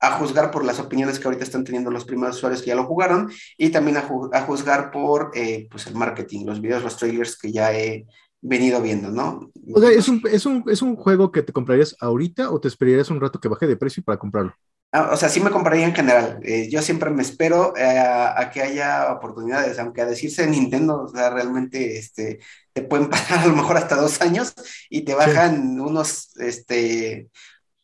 [0.00, 2.86] a juzgar por las opiniones que ahorita están teniendo los primeros usuarios que ya lo
[2.86, 7.52] jugaron y también a juzgar por eh, pues el marketing, los videos, los trailers que
[7.52, 8.06] ya he
[8.40, 9.50] venido viendo, ¿no?
[9.72, 12.68] O sea, ¿es un, es, un, ¿es un juego que te comprarías ahorita o te
[12.68, 14.54] esperarías un rato que baje de precio para comprarlo?
[14.92, 16.40] Ah, o sea, sí me compraría en general.
[16.42, 20.48] Eh, yo siempre me espero eh, a, a que haya oportunidades, aunque a decirse de
[20.50, 22.40] Nintendo, o sea, realmente este,
[22.72, 24.52] te pueden pasar a lo mejor hasta dos años
[24.88, 27.28] y te bajan unos, este,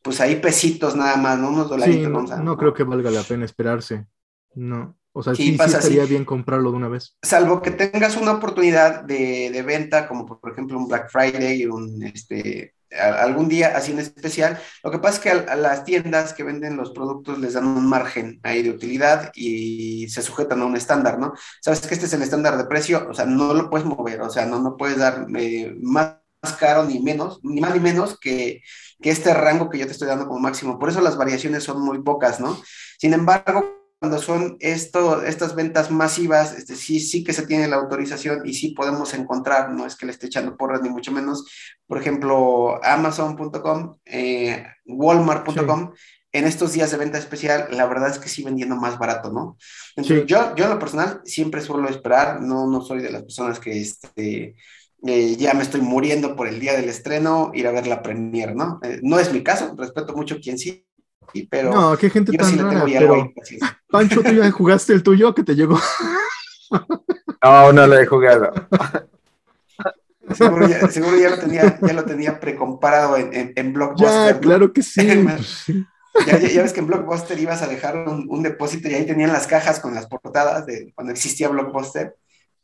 [0.03, 1.51] pues ahí pesitos nada más, ¿no?
[1.51, 2.31] Unos dolaritos.
[2.31, 4.07] Sí, no creo que valga la pena esperarse.
[4.55, 4.96] No.
[5.17, 6.11] O sea, Sí, sí, sí, estaría así.
[6.11, 7.17] bien comprarlo de una vez.
[7.23, 12.03] Salvo que tengas una oportunidad de, de venta, como por ejemplo un Black Friday, un,
[12.03, 14.61] este, algún día así en especial.
[14.85, 17.67] Lo que pasa es que a, a las tiendas que venden los productos les dan
[17.67, 21.33] un margen ahí de utilidad y se sujetan a un estándar, ¿no?
[21.63, 24.29] Sabes que este es el estándar de precio, o sea, no lo puedes mover, o
[24.31, 26.19] sea, no, no puedes dar eh, más
[26.61, 28.63] caro ni menos, ni más ni menos que,
[29.03, 30.79] que este rango que yo te estoy dando como máximo.
[30.79, 32.61] Por eso las variaciones son muy pocas, ¿no?
[32.99, 37.77] Sin embargo, cuando son esto, estas ventas masivas, este, sí, sí que se tiene la
[37.77, 41.47] autorización y sí podemos encontrar, no es que le esté echando porras ni mucho menos,
[41.87, 45.93] por ejemplo, amazon.com, eh, walmart.com,
[46.33, 49.57] en estos días de venta especial, la verdad es que sí vendiendo más barato, ¿no?
[49.97, 50.27] Entonces, Sí.
[50.27, 53.81] yo, yo en lo personal siempre suelo esperar, no, no soy de las personas que
[53.81, 54.55] este,
[55.07, 58.55] eh, ya me estoy muriendo por el día del estreno, ir a ver la premiere,
[58.55, 58.79] ¿no?
[58.83, 60.87] Eh, no es mi caso, respeto mucho quien sí,
[61.51, 63.59] pero No, qué gente yo tan sí le rara, tengo ya algo pero ahí, así.
[63.91, 65.79] Pancho, tú ya jugaste el tuyo que te llegó.
[67.43, 68.51] No, no lo he jugado.
[70.35, 74.09] Seguro ya, seguro ya lo tenía, ya lo tenía precomparado en, en, en Blockbuster.
[74.29, 74.41] Ya, ¿no?
[74.41, 75.23] claro que sí.
[75.25, 75.85] pues sí.
[76.27, 79.07] Ya, ya- ya ves que en Blockbuster ibas a dejar un, un depósito y ahí
[79.07, 82.17] tenían las cajas con las portadas de cuando existía Blockbuster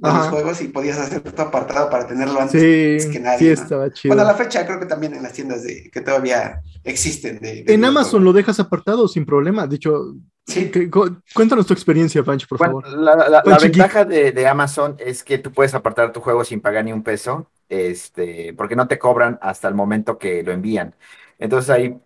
[0.03, 3.38] de los juegos y podías hacer tu apartado para tenerlo antes Sí, que nadie.
[3.38, 3.53] sí ¿no?
[3.53, 4.14] estaba chido.
[4.14, 7.38] Bueno, a la fecha creo que también en las tiendas de, que todavía existen.
[7.40, 7.84] De, de En.
[7.84, 9.66] Amazon lo dejas apartado sin problema.
[9.66, 10.70] De hecho, Sí.
[10.72, 10.90] que-
[11.34, 12.98] cuéntanos tu experiencia, Pancho, por Bueno, favor.
[12.98, 16.92] la, ventaja de, de Amazon es que tú puedes apartar tu juego sin pagar ni
[16.92, 20.96] un peso, este, porque no te cobran hasta el momento que lo envían.
[21.38, 21.96] Entonces ahí,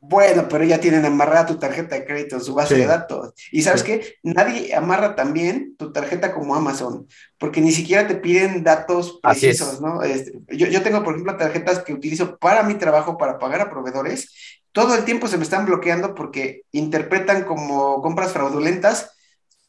[0.00, 2.80] Bueno, pero ya tienen amarrada tu tarjeta de crédito en su base Sí.
[2.82, 3.34] de datos.
[3.50, 3.86] Y sabes Sí.
[3.86, 4.14] qué?
[4.22, 10.02] Nadie amarra también tu tarjeta como Amazon, porque ni siquiera te piden datos precisos, ¿no?
[10.02, 13.70] Este, yo, yo tengo, por ejemplo, tarjetas que utilizo para mi trabajo, para pagar a
[13.70, 14.32] proveedores.
[14.70, 19.10] Todo el tiempo se me están bloqueando porque interpretan como compras fraudulentas.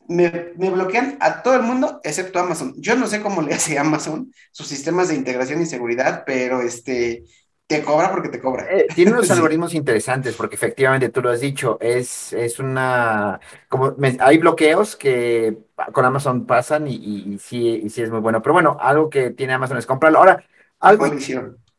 [0.08, 2.74] Me, me bloquean a todo el mundo excepto Amazon.
[2.78, 7.24] Yo no sé cómo le hace Amazon sus sistemas de integración y seguridad, pero este,
[7.70, 8.66] te cobra porque te cobra.
[8.72, 9.34] eh, tiene unos Sí.
[9.34, 13.40] algoritmos interesantes, porque efectivamente tú lo has dicho, es, es una,
[13.70, 15.58] como me- hay bloqueos que
[15.94, 18.42] con Amazon pasan y, y- y sí, y sí es muy bueno.
[18.42, 20.20] Pero bueno, algo que tiene Amazon es comprarlo.
[20.20, 20.44] Ahora,
[20.80, 21.06] algo.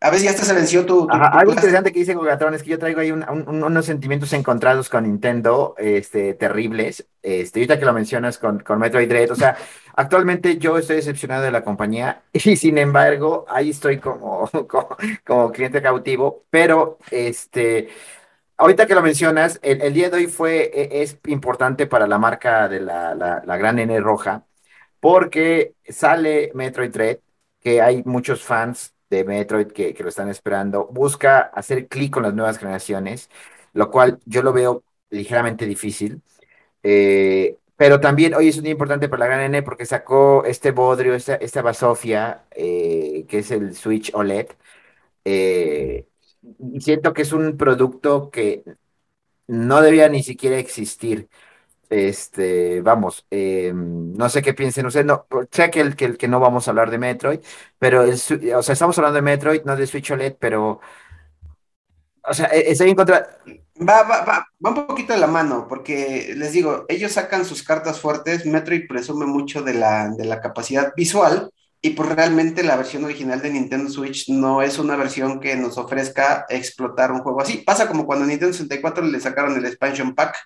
[0.03, 1.07] A ver si ya hasta se venció tu.
[1.07, 3.63] tu- Ajá, tu algo interesante que dice Gogatron es que yo traigo ahí un- un-
[3.65, 7.07] unos sentimientos encontrados con Nintendo, este, terribles.
[7.23, 9.57] Este, ahorita que lo mencionas con, con Metroid Dread, o sea,
[9.95, 14.97] actualmente yo estoy decepcionado de la compañía y sin embargo, ahí estoy como, como,
[15.27, 17.91] como cliente cautivo, pero este,
[18.57, 22.19] ahorita que lo mencionas, el, el día de hoy fue, e- es importante para la
[22.19, 24.45] marca de la, la, la gran N roja,
[25.01, 27.19] porque sale Metroid Dread,
[27.61, 32.35] que hay muchos fans de Metroid que, lo están esperando, busca hacer clic con las
[32.35, 33.31] nuevas generaciones,
[33.73, 36.23] lo cual yo lo veo ligeramente difícil.
[36.83, 40.71] Eh, pero también hoy es un día importante para la gran N porque sacó este
[40.73, 44.49] bodrio, esta, esta basofia, eh, que es el Switch OLED.
[45.25, 46.07] Eh,
[46.81, 48.65] siento que es un producto que
[49.47, 51.29] no debía ni siquiera existir.
[51.91, 56.29] Este, vamos, eh, no sé qué piensen ustedes, no, sé que el, que el que
[56.29, 57.41] no vamos a hablar de Metroid,
[57.81, 58.13] pero el,
[58.55, 60.81] o sea, estamos hablando de Metroid, no de Switch OLED, pero,
[62.23, 63.39] o sea, e- estoy en contra,
[63.89, 64.35] Va, va, va,
[64.65, 68.87] va un poquito de la mano, porque les digo, ellos sacan sus cartas fuertes, Metroid
[68.87, 73.51] presume mucho de la, de la capacidad visual, y pues realmente la versión original de
[73.51, 77.59] Nintendo Switch no es una versión que nos ofrezca explotar un juego así.
[77.59, 80.37] Pasa como cuando a Nintendo 64 le sacaron el expansion pack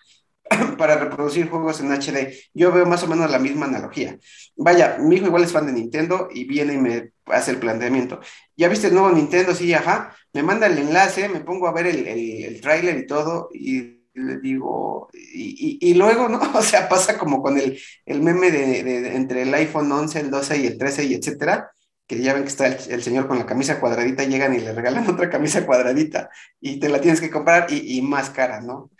[0.78, 2.34] para reproducir juegos en HD.
[2.52, 4.18] Yo veo más o menos la misma analogía.
[4.56, 8.20] Vaya, mi hijo igual es fan de Nintendo y viene y me hace el planteamiento.
[8.56, 9.54] ¿Ya viste el nuevo Nintendo?
[9.54, 10.14] Sí, ajá.
[10.32, 15.08] Me manda el enlace, me pongo a ver el, el, y todo y le digo,
[15.12, 16.40] y, luego, ¿no?
[16.54, 20.20] O sea, pasa como con el, el meme de, de, de, entre el iPhone 11,
[20.20, 21.72] el 12 y el 13 y etcétera,
[22.06, 24.72] que ya ven que está el, el, señor con la camisa cuadradita, llegan y le
[24.72, 26.30] regalan otra camisa cuadradita
[26.60, 28.90] y te la tienes que comprar y, y más cara, ¿no?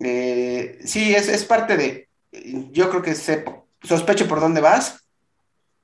[0.00, 2.08] Eh, sí, es, es, parte de,
[2.72, 3.44] yo creo que sé,
[3.82, 5.06] sospecho por dónde vas,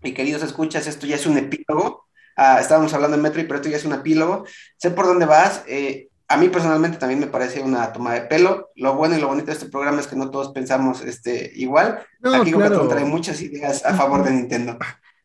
[0.02, 2.06] y queridos escuchas, esto ya es un epílogo,
[2.36, 4.44] ah, estábamos hablando de Metroid, pero esto ya es un epílogo,
[4.76, 8.70] sé por dónde vas, eh, a mí personalmente también me parece una toma de pelo,
[8.76, 12.04] lo bueno y lo bonito de este programa es que no todos pensamos este, igual,
[12.20, 12.86] no, aquí claro.
[12.88, 14.78] trae muchas ideas a favor de Nintendo.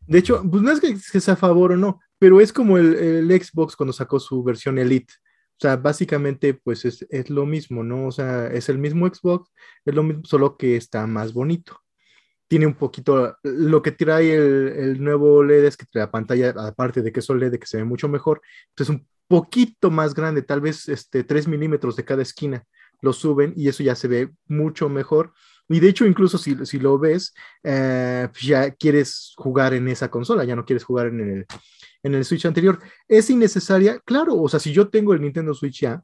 [0.08, 2.78] De hecho, pues no es que, que sea a favor o no, pero es como
[2.78, 5.14] el, el Xbox cuando sacó su versión Elite,
[5.58, 8.08] o sea, básicamente, pues es, es, lo mismo, ¿no?
[8.08, 9.52] O sea, es el mismo Xbox,
[9.86, 11.82] es lo mismo, solo que está más bonito.
[12.48, 17.02] Tiene un poquito, lo que trae el, el nuevo LED es que la pantalla, aparte
[17.02, 18.42] de que es OLED, que se ve mucho mejor,
[18.76, 22.66] pues es un poquito más grande, tal vez este, 3 milímetros de cada esquina,
[23.02, 25.34] lo suben y eso ya se ve mucho mejor.
[25.68, 30.44] Y de hecho, incluso si, si lo ves, eh, ya quieres jugar en esa consola,
[30.44, 31.46] ya no quieres jugar en el,
[32.04, 32.80] en el Switch anterior.
[33.08, 34.00] ¿Es innecesaria?
[34.06, 36.04] Claro, o sea, si yo tengo el Nintendo Switch ya,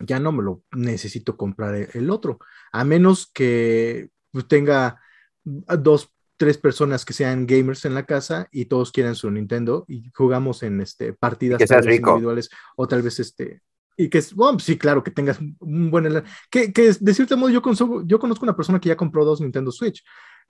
[0.00, 2.38] ya no me lo necesito comprar el otro,
[2.72, 4.10] a menos que
[4.46, 5.00] tenga
[5.44, 10.10] dos, tres personas que sean gamers en la casa y todos quieran su Nintendo y
[10.14, 13.60] jugamos en este, partidas tal vez individuales o tal vez este...
[13.98, 16.24] Y que es, bueno, sí, claro, que tengas un buen...
[16.50, 19.40] Que, que de cierto modo yo conozco, yo conozco una persona que ya compró dos
[19.40, 20.02] Nintendo Switch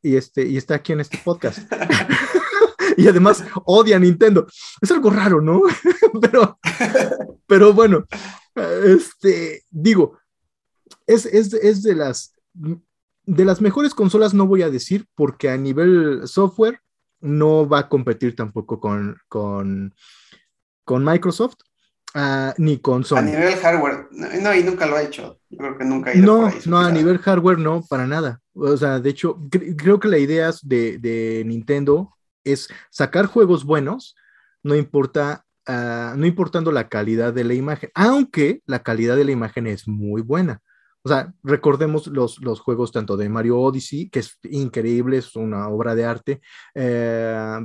[0.02, 1.60] y, este, y está aquí en este podcast.
[2.96, 4.46] y además odia a Nintendo.
[4.80, 5.62] Es algo raro, ¿no?
[6.20, 6.58] pero,
[7.46, 8.04] pero bueno,
[8.84, 10.18] este, digo,
[11.06, 12.34] es, es, es, de las
[13.24, 16.80] de las mejores consolas, no voy a decir, porque a nivel software
[17.20, 19.94] no va a competir tampoco con, con,
[20.84, 21.56] con Microsoft.
[22.14, 23.18] Uh, ni con Sony.
[23.18, 25.40] A nivel hardware, no, y nunca lo ha hecho.
[25.50, 28.06] Yo creo que nunca ha ido No, por ahí, no, a nivel hardware no, para
[28.06, 28.40] nada.
[28.54, 33.64] O sea, de hecho, cre creo que la idea de, de Nintendo es sacar juegos
[33.64, 34.16] buenos,
[34.62, 39.32] no importa, uh, no importando la calidad de la imagen, aunque la calidad de la
[39.32, 40.62] imagen es muy buena.
[41.02, 45.68] O sea, recordemos los, los juegos tanto de Mario Odyssey, que es increíble, es una
[45.68, 46.40] obra de arte,
[46.74, 47.60] eh,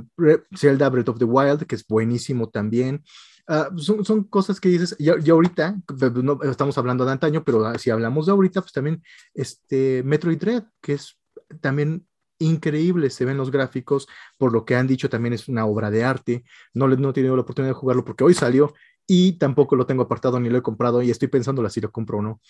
[0.54, 3.02] Zelda Breath of the Wild, que es buenísimo también.
[3.46, 5.76] Uh, son, son, cosas que dices, ya, ya ahorita,
[6.22, 9.02] no, estamos hablando de antaño, pero si hablamos de ahorita, pues también
[9.34, 11.18] este Metroid Dread, que es
[11.60, 12.06] también
[12.38, 16.04] increíble, se ven los gráficos, por lo que han dicho también es una obra de
[16.04, 18.72] arte, no, no he tenido la oportunidad de jugarlo porque hoy salió
[19.06, 22.18] y tampoco lo tengo apartado ni lo he comprado y estoy pensando si lo compro
[22.18, 22.40] o no.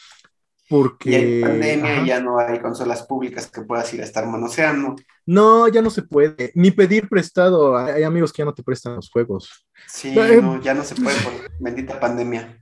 [0.68, 1.10] Porque...
[1.10, 4.96] Y hay pandemia ya no hay consolas públicas que puedas ir a estar manoseando.
[5.26, 6.52] No, ya no se puede.
[6.54, 7.76] Ni pedir prestado.
[7.76, 9.66] Hay amigos que ya no te prestan los juegos.
[9.86, 12.60] Sí, eh, no, ya no se puede por bendita pandemia.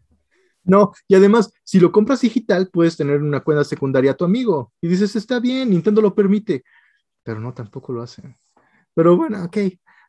[0.65, 4.73] No, y además, si lo compras digital, puedes tener una cuenta secundaria a tu amigo.
[4.81, 6.63] Y dices, está bien, Nintendo lo permite.
[7.23, 8.37] Pero no, tampoco lo hacen.
[8.95, 9.59] Pero bueno, ok.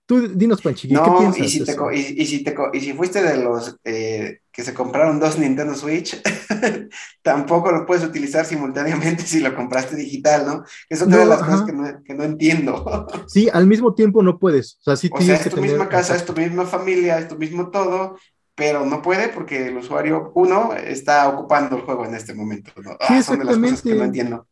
[0.05, 1.45] Tú dinos, Panchiqui, no, ¿qué piensas?
[1.45, 4.73] Y si, te, y, y, si te, y si fuiste de los eh, que se
[4.73, 6.21] compraron dos Nintendo Switch,
[7.21, 10.63] tampoco lo puedes utilizar simultáneamente si lo compraste digital, ¿no?
[10.89, 11.51] Eso es otra no, de las ajá.
[11.51, 13.07] cosas que no, que no, entiendo.
[13.27, 14.77] Sí, al mismo tiempo no puedes.
[14.81, 15.71] O sea, sí o sea es tu tener...
[15.71, 18.17] misma casa, es tu misma familia, es tu mismo todo,
[18.55, 22.91] pero no puede porque el usuario, uno, está ocupando el juego en este momento, ¿no?
[22.91, 24.47] Sí, ah, son de las cosas que no entiendo.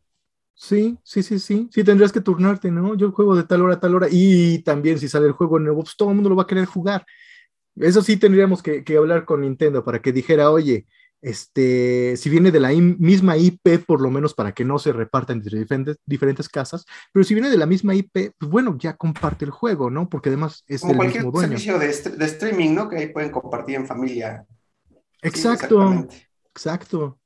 [0.62, 1.68] Sí, sí, sí, sí.
[1.72, 2.94] Sí, tendrías que turnarte, ¿no?
[2.94, 4.06] Yo juego de tal hora a tal hora.
[4.08, 6.66] Y también, si sale el juego nuevo, pues todo el mundo lo va a querer
[6.66, 7.04] jugar.
[7.74, 10.86] Eso sí tendríamos que, que hablar con Nintendo para que dijera, oye,
[11.20, 15.32] este, si viene de la misma IP, por lo menos para que no se reparta
[15.32, 19.44] entre diferentes, diferentes casas, pero si viene de la misma IP, pues bueno, ya comparte
[19.44, 20.08] el juego, ¿no?
[20.08, 21.58] Porque además es Como el cualquier mismo dueño.
[21.58, 22.88] servicio de, streaming, ¿no?
[22.88, 24.46] Que ahí pueden compartir en familia.
[25.22, 26.22] Exacto, sí,
[26.54, 27.18] exacto.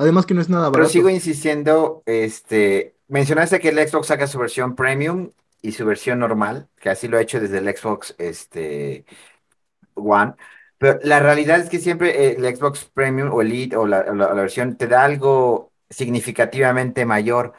[0.00, 0.78] Además que no es nada barato.
[0.78, 6.20] Pero sigo insistiendo, este, mencionaste que el Xbox saca su versión premium y su versión
[6.20, 9.04] normal, que así lo ha hecho desde el Xbox este,
[9.92, 10.36] One.
[10.78, 14.40] Pero la realidad es que siempre el Xbox Premium o Elite o la, la, la
[14.40, 17.52] versión te da algo significativamente mayor.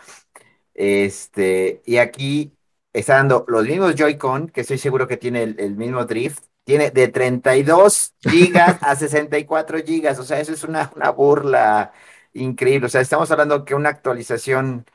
[0.74, 2.54] Este, y aquí
[2.92, 6.90] está dando los mismos Joy-Con, que estoy seguro que tiene el, el mismo drift, tiene
[6.90, 11.94] de 32 gigas a 64 gigas, o sea, eso es una, una burla
[12.34, 14.86] increíble, o sea, estamos hablando que una actualización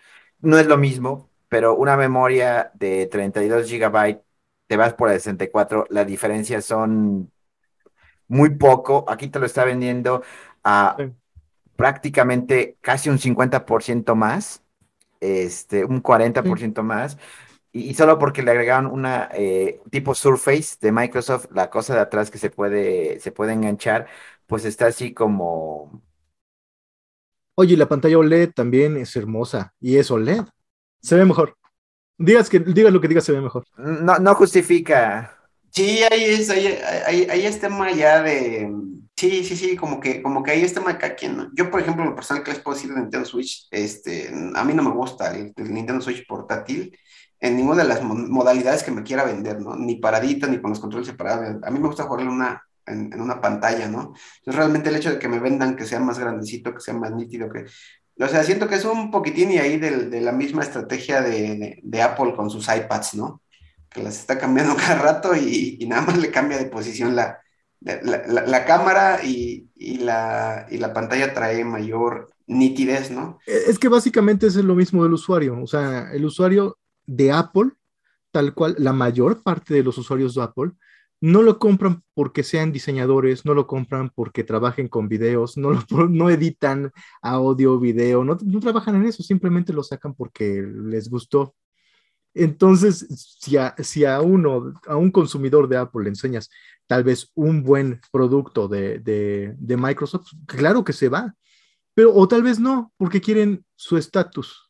[0.41, 4.23] no es lo mismo, pero una memoria de 32 gigabytes,
[4.67, 7.33] te vas por el 64, la diferencia son
[8.29, 10.23] muy poco, aquí te lo está vendiendo
[10.65, 11.17] a Sí.
[11.77, 14.65] prácticamente casi un 50% más,
[15.21, 17.19] este, un 40% más,
[17.73, 22.01] y, y solo porque le agregaron una eh, tipo Surface de Microsoft, la cosa de
[22.01, 24.09] atrás que se puede, se puede enganchar,
[24.47, 26.03] pues está así como...
[27.57, 30.45] Oye, la pantalla OLED también es hermosa y es OLED.
[31.01, 31.57] Se ve mejor.
[32.19, 33.65] Digas, que, digas lo que digas, se ve mejor.
[33.77, 35.33] No, no justifica.
[35.71, 38.73] Sí, ahí es, ahí, ahí, ahí es tema ya de.
[39.17, 41.51] Sí, sí, sí, como que, como que ahí es tema de cada quien, ¿no?
[41.55, 44.75] Yo, por ejemplo, lo personal que les puedo decir de Nintendo Switch, este, a mí
[44.75, 46.97] no me gusta el, el Nintendo Switch portátil
[47.41, 49.77] en ninguna de las mo- modalidades que me quiera vender, ¿no?
[49.77, 51.63] Ni paradita, ni con los controles separados.
[51.63, 54.15] A mí me gusta jugar en una, en, una pantalla, ¿no?
[54.39, 57.13] Entonces, realmente el hecho de que me vendan que sea más grandecito, que sea más
[57.13, 57.67] nítido, que.
[58.19, 62.35] O sea, siento que es un poquitín y ahí de, la misma estrategia de, Apple
[62.35, 63.43] con sus iPads, ¿no?
[63.91, 67.41] que las está cambiando cada rato y, nada más le cambia de posición la,
[67.81, 73.39] la, cámara y, y la, y la pantalla trae mayor nitidez, ¿no?
[73.47, 75.61] Es que básicamente es lo mismo del usuario.
[75.61, 77.71] O sea, el usuario de Apple,
[78.31, 80.71] tal cual, la mayor parte de los usuarios de Apple,
[81.21, 85.81] no lo compran porque sean diseñadores, no lo compran porque trabajen con videos, no, lo,
[86.09, 86.93] no editan
[87.23, 91.55] audio, video, no, no trabajan en eso, simplemente lo sacan porque les gustó.
[92.35, 93.07] Entonces,
[93.41, 96.51] si a, si a uno, a un consumidor de Apple le enseñas
[96.87, 101.35] tal vez un buen producto de, de, de Microsoft, claro que se va,
[101.95, 104.66] pero o tal vez no, porque quieren su estatus.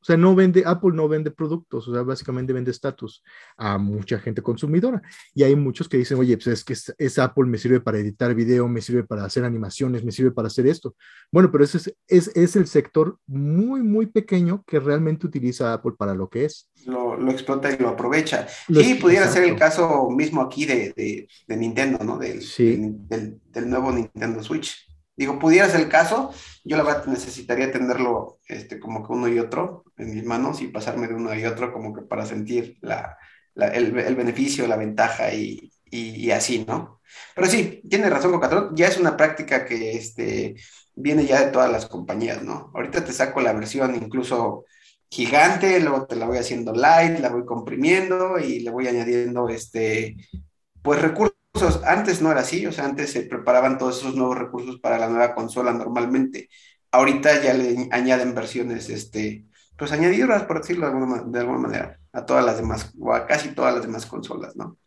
[0.00, 3.22] O sea, no vende, Apple no vende productos, o sea, básicamente vende estatus
[3.58, 5.02] a mucha gente consumidora.
[5.34, 7.98] Y hay muchos que dicen, oye, pues es que es, es, Apple, me sirve para
[7.98, 10.94] editar video, me sirve para hacer animaciones, me sirve para hacer esto.
[11.30, 15.92] Bueno, pero ese es, es, es el sector muy, muy pequeño que realmente utiliza Apple
[15.98, 16.70] para lo que es.
[16.86, 18.46] Lo, lo explota y lo aprovecha.
[18.68, 19.44] Lo sí, pudiera exacto.
[19.44, 22.18] ser el caso mismo aquí de, de, de Nintendo, ¿no?
[22.18, 22.76] Del, sí.
[22.76, 24.89] del, del, del nuevo Nintendo Switch.
[25.20, 26.32] Digo, pudiera ser el caso,
[26.64, 30.68] yo la verdad necesitaría tenerlo este, como que uno y otro en mis manos y
[30.68, 33.18] pasarme de uno y otro como que para sentir la,
[33.54, 37.02] el, beneficio, la ventaja y, y, y, así, ¿no?
[37.34, 40.54] Pero sí, tiene razón Cocatrón, ya es una práctica que este,
[40.94, 42.70] viene ya de todas las compañías, ¿no?
[42.74, 44.64] Ahorita te saco la versión incluso
[45.10, 50.16] gigante, luego te la voy haciendo light, la voy comprimiendo y le voy añadiendo, este,
[50.80, 51.39] pues recursos
[51.84, 55.08] antes no era así, o sea, antes se preparaban todos esos nuevos recursos para la
[55.08, 56.48] nueva consola normalmente.
[56.92, 59.46] Ahorita ya le añaden versiones, este,
[59.76, 63.26] pues añadidas, por decirlo de alguna, de alguna manera, a todas las demás, o a
[63.26, 64.78] casi todas las demás consolas, ¿no?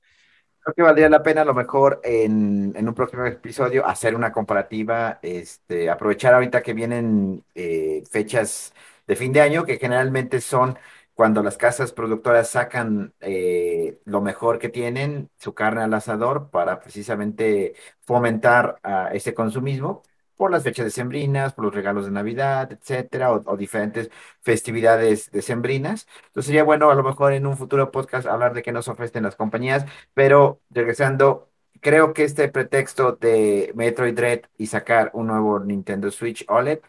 [0.62, 4.32] Creo que valdría la pena a lo mejor en, en un próximo episodio hacer una
[4.32, 8.74] comparativa, este, aprovechar ahorita que vienen eh, fechas
[9.06, 10.78] de fin de año, que generalmente son
[11.14, 16.80] cuando las casas productoras sacan eh, lo mejor que tienen, su carne al asador, para
[16.80, 18.80] precisamente fomentar
[19.14, 20.04] ese consumismo
[20.36, 24.10] por las fechas decembrinas, por los regalos de Navidad, etcétera, o, o, diferentes
[24.42, 26.08] festividades decembrinas.
[26.28, 29.24] Entonces sería bueno a lo mejor en un futuro podcast hablar de qué nos ofrecen
[29.24, 31.50] las compañías, pero regresando,
[31.82, 36.80] creo que este pretexto de Metroid Dread y sacar un nuevo Nintendo Switch OLED,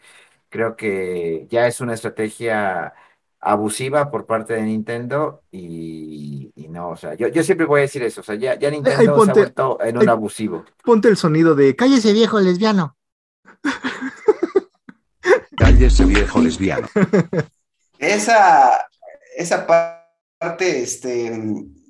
[0.49, 2.93] creo que ya es una estrategia
[3.45, 7.81] abusiva por parte de Nintendo y, y, no, o sea, yo, yo siempre voy a
[7.83, 10.07] decir eso, o sea, ya, ya Nintendo ay, ponte, se ha vuelto en un ay,
[10.09, 10.65] abusivo.
[10.83, 12.97] Ponte el sonido de cállese viejo lesbiano.
[15.57, 16.87] Cállese viejo lesbiano.
[17.99, 18.87] Esa,
[19.37, 21.31] esa parte, este,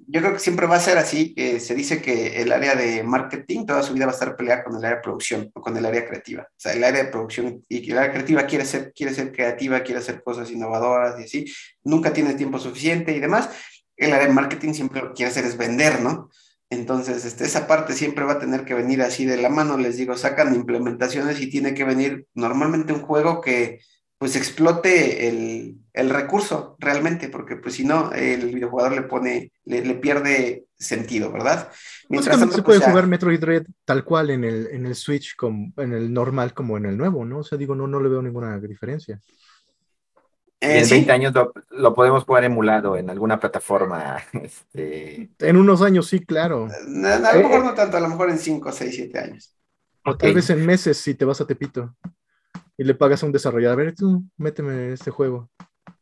[0.08, 1.34] yo creo que siempre va a ser así.
[1.60, 4.76] Se dice que el área de marketing toda su vida va a estar peleada con
[4.76, 6.44] el área de producción o con el área creativa.
[6.44, 9.82] O sea, el área de producción y el área creativa quiere ser, quiere ser creativa,
[9.82, 11.46] quiere hacer cosas innovadoras y así.
[11.84, 13.50] Nunca tiene tiempo suficiente y demás.
[13.98, 16.30] El área de marketing siempre lo que quiere hacer es vender, ¿no?
[16.70, 19.78] Entonces, este, esa parte siempre va a tener que venir así de la mano.
[19.78, 23.80] Les digo, sacan implementaciones y tiene que venir normalmente un juego que
[24.26, 29.86] pues explote el, el recurso realmente, porque pues si no, el videojugador le pone, le,
[29.86, 31.70] le pierde sentido, ¿verdad?
[32.10, 33.10] Mientras tanto, se puede pues, jugar ya...
[33.10, 36.88] Metroid Dread tal cual en el, en el Switch, como, en el normal como en
[36.88, 37.38] el nuevo, ¿no?
[37.38, 39.22] O sea, digo, no, no le veo ninguna diferencia.
[40.60, 40.96] Eh, en ¿sí?
[40.96, 44.18] 20 años lo, lo, podemos jugar emulado en alguna plataforma.
[44.34, 45.30] Este...
[45.38, 46.68] En unos años, sí, claro.
[47.04, 49.56] A, a lo mejor no tanto, a lo mejor en 5, 6, 7 años.
[50.04, 50.30] O okay.
[50.30, 51.96] tal vez en meses si te vas a Tepito
[52.78, 55.50] y le pagas a un desarrollador, a ver, tú, méteme este juego.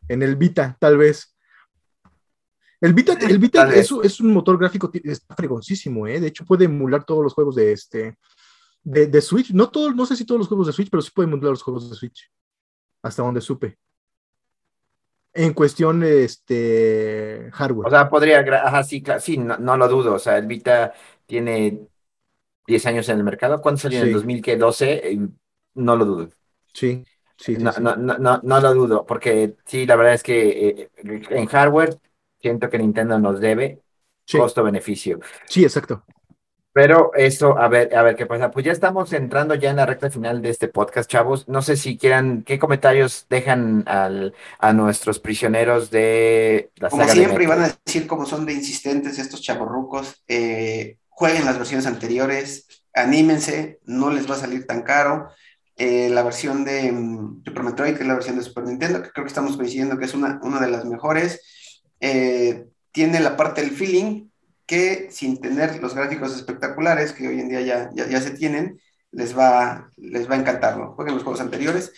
[0.08, 1.36] en el Vita, tal vez.
[2.82, 6.20] El Vita, el Vita es, es un motor gráfico, está fregoncísimo, ¿eh?
[6.20, 8.18] De hecho, puede emular todos los juegos de este
[8.84, 9.52] de, de Switch.
[9.54, 11.64] No todos, no sé si todos los juegos de Switch, pero sí puede emular los
[11.64, 12.30] juegos de Switch.
[13.02, 13.78] Hasta donde supe.
[15.34, 17.88] En cuestión este hardware.
[17.88, 20.14] O sea, podría, ajá, sí, claro, sí, no, no lo dudo.
[20.16, 20.94] O sea, el Vita
[21.26, 21.88] tiene
[22.68, 23.62] 10 años en el mercado.
[23.62, 24.00] ¿Cuándo salió?
[24.00, 24.10] ¿En Sí.
[24.10, 25.12] el 2012?
[25.14, 25.20] Eh,
[25.76, 26.30] No lo dudo.
[26.74, 27.08] Sí,
[27.38, 27.82] sí, sí, No, sí.
[27.82, 30.92] no, no, no, no lo dudo, porque sí, la verdad es que eh,
[31.30, 32.00] en hardware
[32.42, 33.84] siento que Nintendo nos debe
[34.28, 35.20] Sí, costo-beneficio.
[35.48, 36.06] sí, exacto.
[36.74, 38.50] Pero eso, a ver, a ver qué pasa.
[38.52, 41.48] Pues ya estamos entrando ya en la recta final de este podcast, chavos.
[41.48, 47.16] No sé si quieran, ¿qué comentarios dejan al, a nuestros prisioneros de la Como saga
[47.16, 47.48] de siempre, Metroid?
[47.48, 50.24] van a decir cómo son de insistentes estos chavorrucos.
[50.28, 55.30] eh, jueguen las versiones anteriores, anímense, no les va a salir tan caro.
[55.76, 59.12] Eh, la versión de mm, Super Metroid, que es la versión de Super Nintendo, que
[59.12, 61.42] creo que estamos coincidiendo que es una, una de las mejores,
[62.00, 64.30] eh, tiene la parte del feeling
[64.66, 68.80] que sin tener los gráficos espectaculares que hoy en día ya, ya, ya se tienen,
[69.12, 70.94] les va, les va a encantarlo.
[70.94, 71.92] Jueguen los juegos anteriores.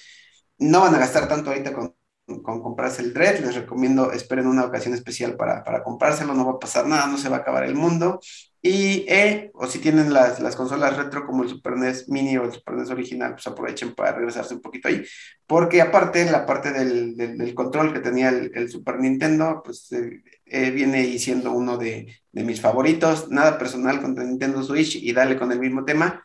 [0.58, 1.96] No van a gastar tanto ahorita con
[2.26, 6.54] con comprarse el Dread, les recomiendo, esperen una ocasión especial para, para comprárselo, no va
[6.54, 8.20] a pasar nada, no se va a acabar el mundo.
[8.68, 12.45] Y, eh, o si tienen las, las consolas retro como el Super NES Mini o
[12.45, 15.05] el Super NES original, pues aprovechen para regresarse un poquito ahí,
[15.45, 19.91] porque aparte, la parte del, del, del control que tenía el, el Super Nintendo, pues
[19.91, 24.95] eh, eh, viene y siendo uno de, de mis favoritos, nada personal contra Nintendo Switch
[24.95, 26.24] y dale con el mismo tema.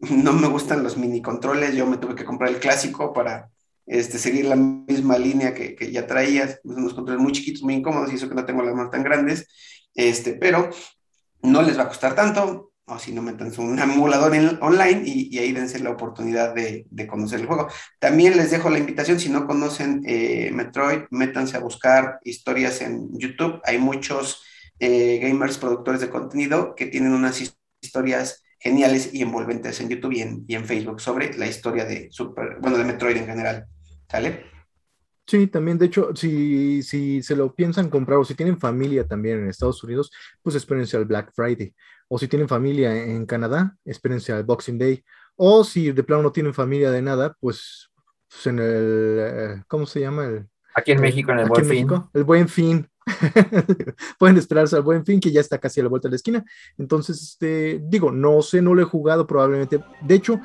[0.10, 3.50] No me gustan los mini controles, yo me tuve que comprar el clásico para,
[3.86, 8.12] este, seguir la misma línea que, que ya traías, unos controles muy chiquitos, muy incómodos,
[8.12, 9.48] y eso que no tengo las manos tan grandes,
[9.94, 10.70] este, pero
[11.42, 15.38] no les va a costar tanto, o si no, métanse un emulador en, online y,
[15.38, 17.68] ahí dense la oportunidad de, conocer el juego.
[17.98, 23.10] También les dejo la invitación, si no conocen eh, Metroid, métanse a buscar historias en
[23.18, 24.42] YouTube, hay muchos
[24.80, 27.42] eh, gamers, productores de contenido que tienen unas
[27.80, 32.08] historias geniales y envolventes en YouTube y en, y en Facebook sobre la historia de
[32.10, 33.66] Super, bueno, de Metroid en general.
[34.10, 34.57] ¿Sale?
[35.28, 39.40] Sí, también, de hecho, si, si se lo piensan comprar o si tienen familia también
[39.40, 40.10] en Estados Unidos,
[40.42, 41.74] pues espérense al Black Friday.
[42.08, 45.04] O si tienen familia en Canadá, espérense al Boxing Day.
[45.36, 47.90] O si de plano no tienen familia de nada, pues,
[48.26, 50.24] pues en el, ¿cómo se llama?
[50.24, 51.76] El, aquí en México, en el aquí Buen en Fin.
[51.76, 52.88] México, el Buen Fin.
[54.18, 56.44] Pueden esperarse al Buen Fin, que ya está casi a la vuelta de la esquina.
[56.76, 59.82] Entonces, este, digo, no sé, no lo he jugado probablemente.
[60.02, 60.40] De hecho,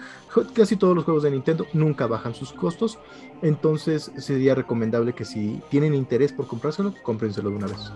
[0.53, 2.99] casi todos los juegos de Nintendo nunca bajan sus costos.
[3.41, 7.91] Entonces, sería recomendable que si tienen interés por comprárselo, cómprenselo de una vez.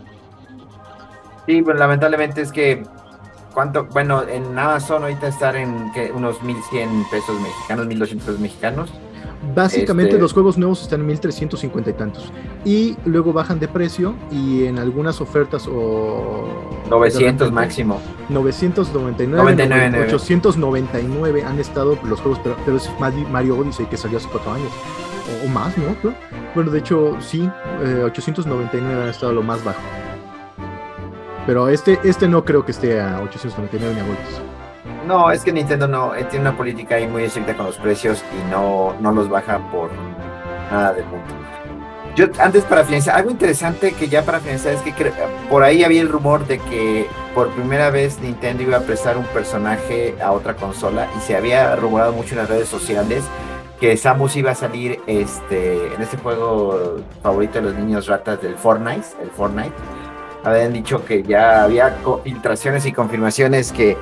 [1.46, 2.84] Sí, pues lamentablemente es que,
[3.54, 3.86] ¿cuánto?
[3.86, 6.12] Bueno, en Amazon ahorita estar en ¿qué?
[6.12, 8.92] unos 1100 pesos mexicanos, 1200 pesos mexicanos.
[9.56, 12.32] Básicamente Este- los juegos nuevos están en 1350 y tantos.
[12.66, 16.48] Y luego bajan de precio y en algunas ofertas o...
[16.90, 18.02] 900 de repente, máximo.
[18.30, 20.06] 999, 99.
[20.06, 22.90] 899 han estado los juegos, pero, pero es
[23.32, 24.72] Mario Odyssey que salió hace cuatro años.
[25.44, 25.94] O, o más, ¿no?
[26.02, 26.14] Creo.
[26.56, 27.48] Bueno, de hecho, sí,
[27.84, 29.82] eh, 899 han estado lo más bajo.
[31.46, 34.42] Pero este, este no creo que esté a 899 ni a golpes.
[35.06, 38.24] No, es que Nintendo no eh, tiene una política ahí muy estricta con los precios
[38.34, 39.90] y no, no los baja por
[40.72, 41.34] nada del mundo.
[42.16, 44.92] Yo, antes para finalizar, algo interesante que ya para finalizar es que
[45.50, 49.26] por ahí había el rumor de que por primera vez Nintendo iba a prestar un
[49.26, 53.24] personaje a otra consola y se había rumorado mucho en las redes sociales
[53.80, 58.56] que Samus iba a salir este, en este juego favorito de los niños ratas del
[58.56, 59.74] Fortnite, el Fortnite.
[60.44, 63.96] Habían dicho que ya había filtraciones y confirmaciones que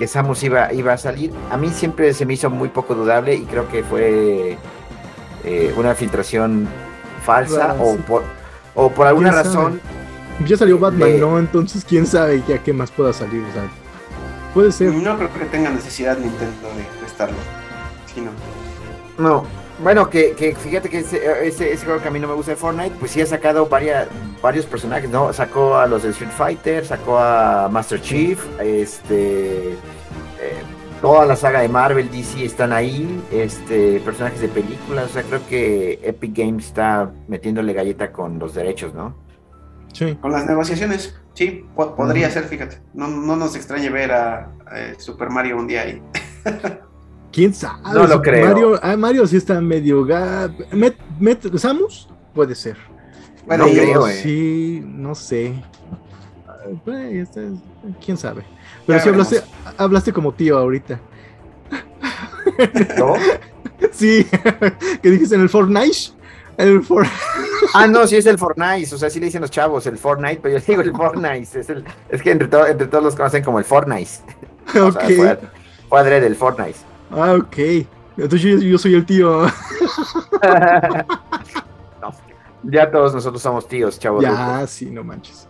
[0.00, 1.30] que Samus iba, iba a salir.
[1.50, 4.56] A mí siempre se me hizo muy poco dudable y creo que fue
[5.44, 6.66] eh, una filtración
[7.22, 8.02] falsa o sí.
[8.08, 8.22] por,
[8.74, 9.78] o por alguna razón.
[10.46, 11.38] Ya salió Batman, de- ¿no?
[11.38, 13.44] Entonces, quién sabe ya qué más pueda salir.
[13.50, 13.64] O sea,
[14.54, 14.90] puede ser.
[14.94, 17.36] No creo que tenga necesidad Nintendo de prestarlo.
[18.14, 18.30] Sí, no.
[19.22, 19.44] No.
[19.82, 22.50] Bueno, que, que fíjate que ese, ese, ese juego que a mí no me gusta
[22.52, 24.08] de Fortnite, pues sí ha sacado varias,
[24.42, 25.32] varios personajes, ¿no?
[25.32, 29.72] Sacó a los de Street Fighter, sacó a Master Chief, este...
[29.72, 29.76] eh,
[31.00, 35.40] toda la saga de Marvel, DC están ahí, este, personajes de películas, o sea, creo
[35.48, 39.16] que Epic Games está metiéndole galleta con los derechos, ¿no?
[39.94, 40.14] Sí.
[40.20, 42.80] Con las negociaciones, sí, po- podría ser, fíjate.
[42.92, 46.02] No, no nos extrañe ver a, eh, Super Mario un día ahí.
[47.32, 47.78] ¿Quién sabe?
[47.94, 48.46] No lo creo.
[48.48, 50.04] Mario, ah, Mario sí está medio...
[50.72, 52.08] Met, Met- ¿Samus?
[52.34, 52.76] Puede ser.
[53.46, 54.20] Bueno, No y- creo, eh.
[54.22, 55.54] Sí, no sé.
[56.48, 57.48] Ah, pues, este,
[58.04, 58.42] ¿Quién sabe?
[58.86, 59.74] Pero Ya sí hablaste, veremos.
[59.78, 61.00] hablaste como tío ahorita.
[62.98, 63.14] ¿No?
[63.92, 64.26] Sí,
[65.02, 66.10] que dijiste en el Fortnite.
[66.58, 67.06] El For-
[67.74, 70.40] Ah, no, sí es el Fortnite, o sea, sí le dicen los chavos, el Fortnite,
[70.42, 73.42] pero yo digo el Fortnite, es, el, es que entre, to- entre todos los conocen
[73.44, 74.10] como el Fortnite.
[74.68, 75.00] O sea, ok.
[75.16, 75.38] fue,
[75.88, 76.78] fue adrede el Fortnite.
[77.10, 77.56] Ah, ok.
[78.16, 79.46] Entonces yo, yo soy el tío.
[82.00, 82.12] No,
[82.62, 84.22] ya todos nosotros somos tíos, chavos.
[84.22, 85.48] ya, sí, no manches.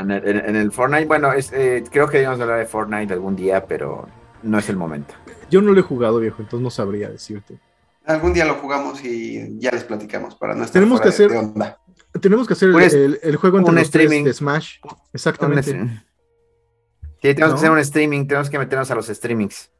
[0.00, 3.12] En el, en- en el Fortnite, bueno, es, eh, creo que debíamos hablar de Fortnite
[3.12, 4.06] algún día, pero
[4.42, 5.14] no es el momento.
[5.50, 7.58] Yo no lo he jugado, viejo, entonces no sabría decirte.
[8.04, 11.30] Algún día lo jugamos y ya les platicamos para no estar Tenemos fuera que hacer-
[11.30, 11.78] de onda.
[12.20, 14.24] Tenemos que hacer el, es- el- el juego entre un los tres streaming.
[14.24, 14.76] de Smash.
[15.12, 15.62] Exactamente.
[15.72, 17.54] Sí, tenemos ¿No?
[17.54, 19.70] que hacer un streaming, tenemos que meternos a los streamings.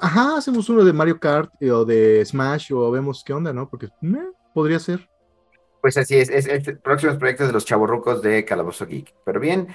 [0.00, 3.68] Ajá, hacemos uno de Mario Kart eh, o de Smash o vemos qué onda, ¿no?
[3.68, 3.88] Porque
[4.54, 5.08] podría ser.
[5.82, 9.14] Pues así es, es, es próximos proyectos de los chavorrucos de Calabozo Geek.
[9.24, 9.68] Pero bien,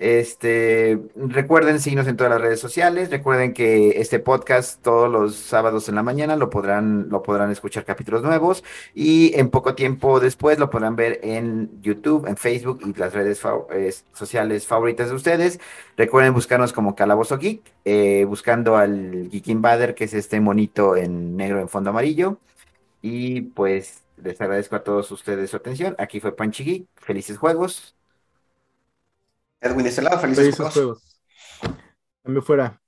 [0.00, 3.10] este, recuerden seguirnos en todas las redes sociales.
[3.10, 7.84] Recuerden que este podcast todos los sábados en la mañana lo podrán, lo podrán escuchar
[7.84, 12.98] capítulos nuevos y en poco tiempo después lo podrán ver en YouTube, en Facebook y
[12.98, 13.42] las redes
[14.14, 15.60] sociales favoritas de ustedes.
[15.98, 21.36] Recuerden buscarnos como Calabozo Geek, eh, buscando al Geek Invader, que es este monito en
[21.36, 22.38] negro en fondo amarillo.
[23.02, 25.94] Y pues les agradezco a todos ustedes su atención.
[25.98, 26.86] Aquí fue Panchi Geek.
[26.96, 27.94] Felices juegos.
[29.60, 30.74] Edwin de este lado, felices, Felices juegos.
[31.62, 31.80] juegos.
[32.22, 32.80] Cambio fuera.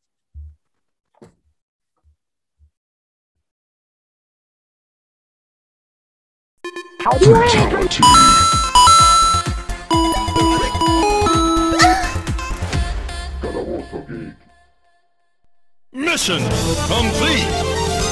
[15.92, 16.40] Mission
[16.88, 18.11] complete.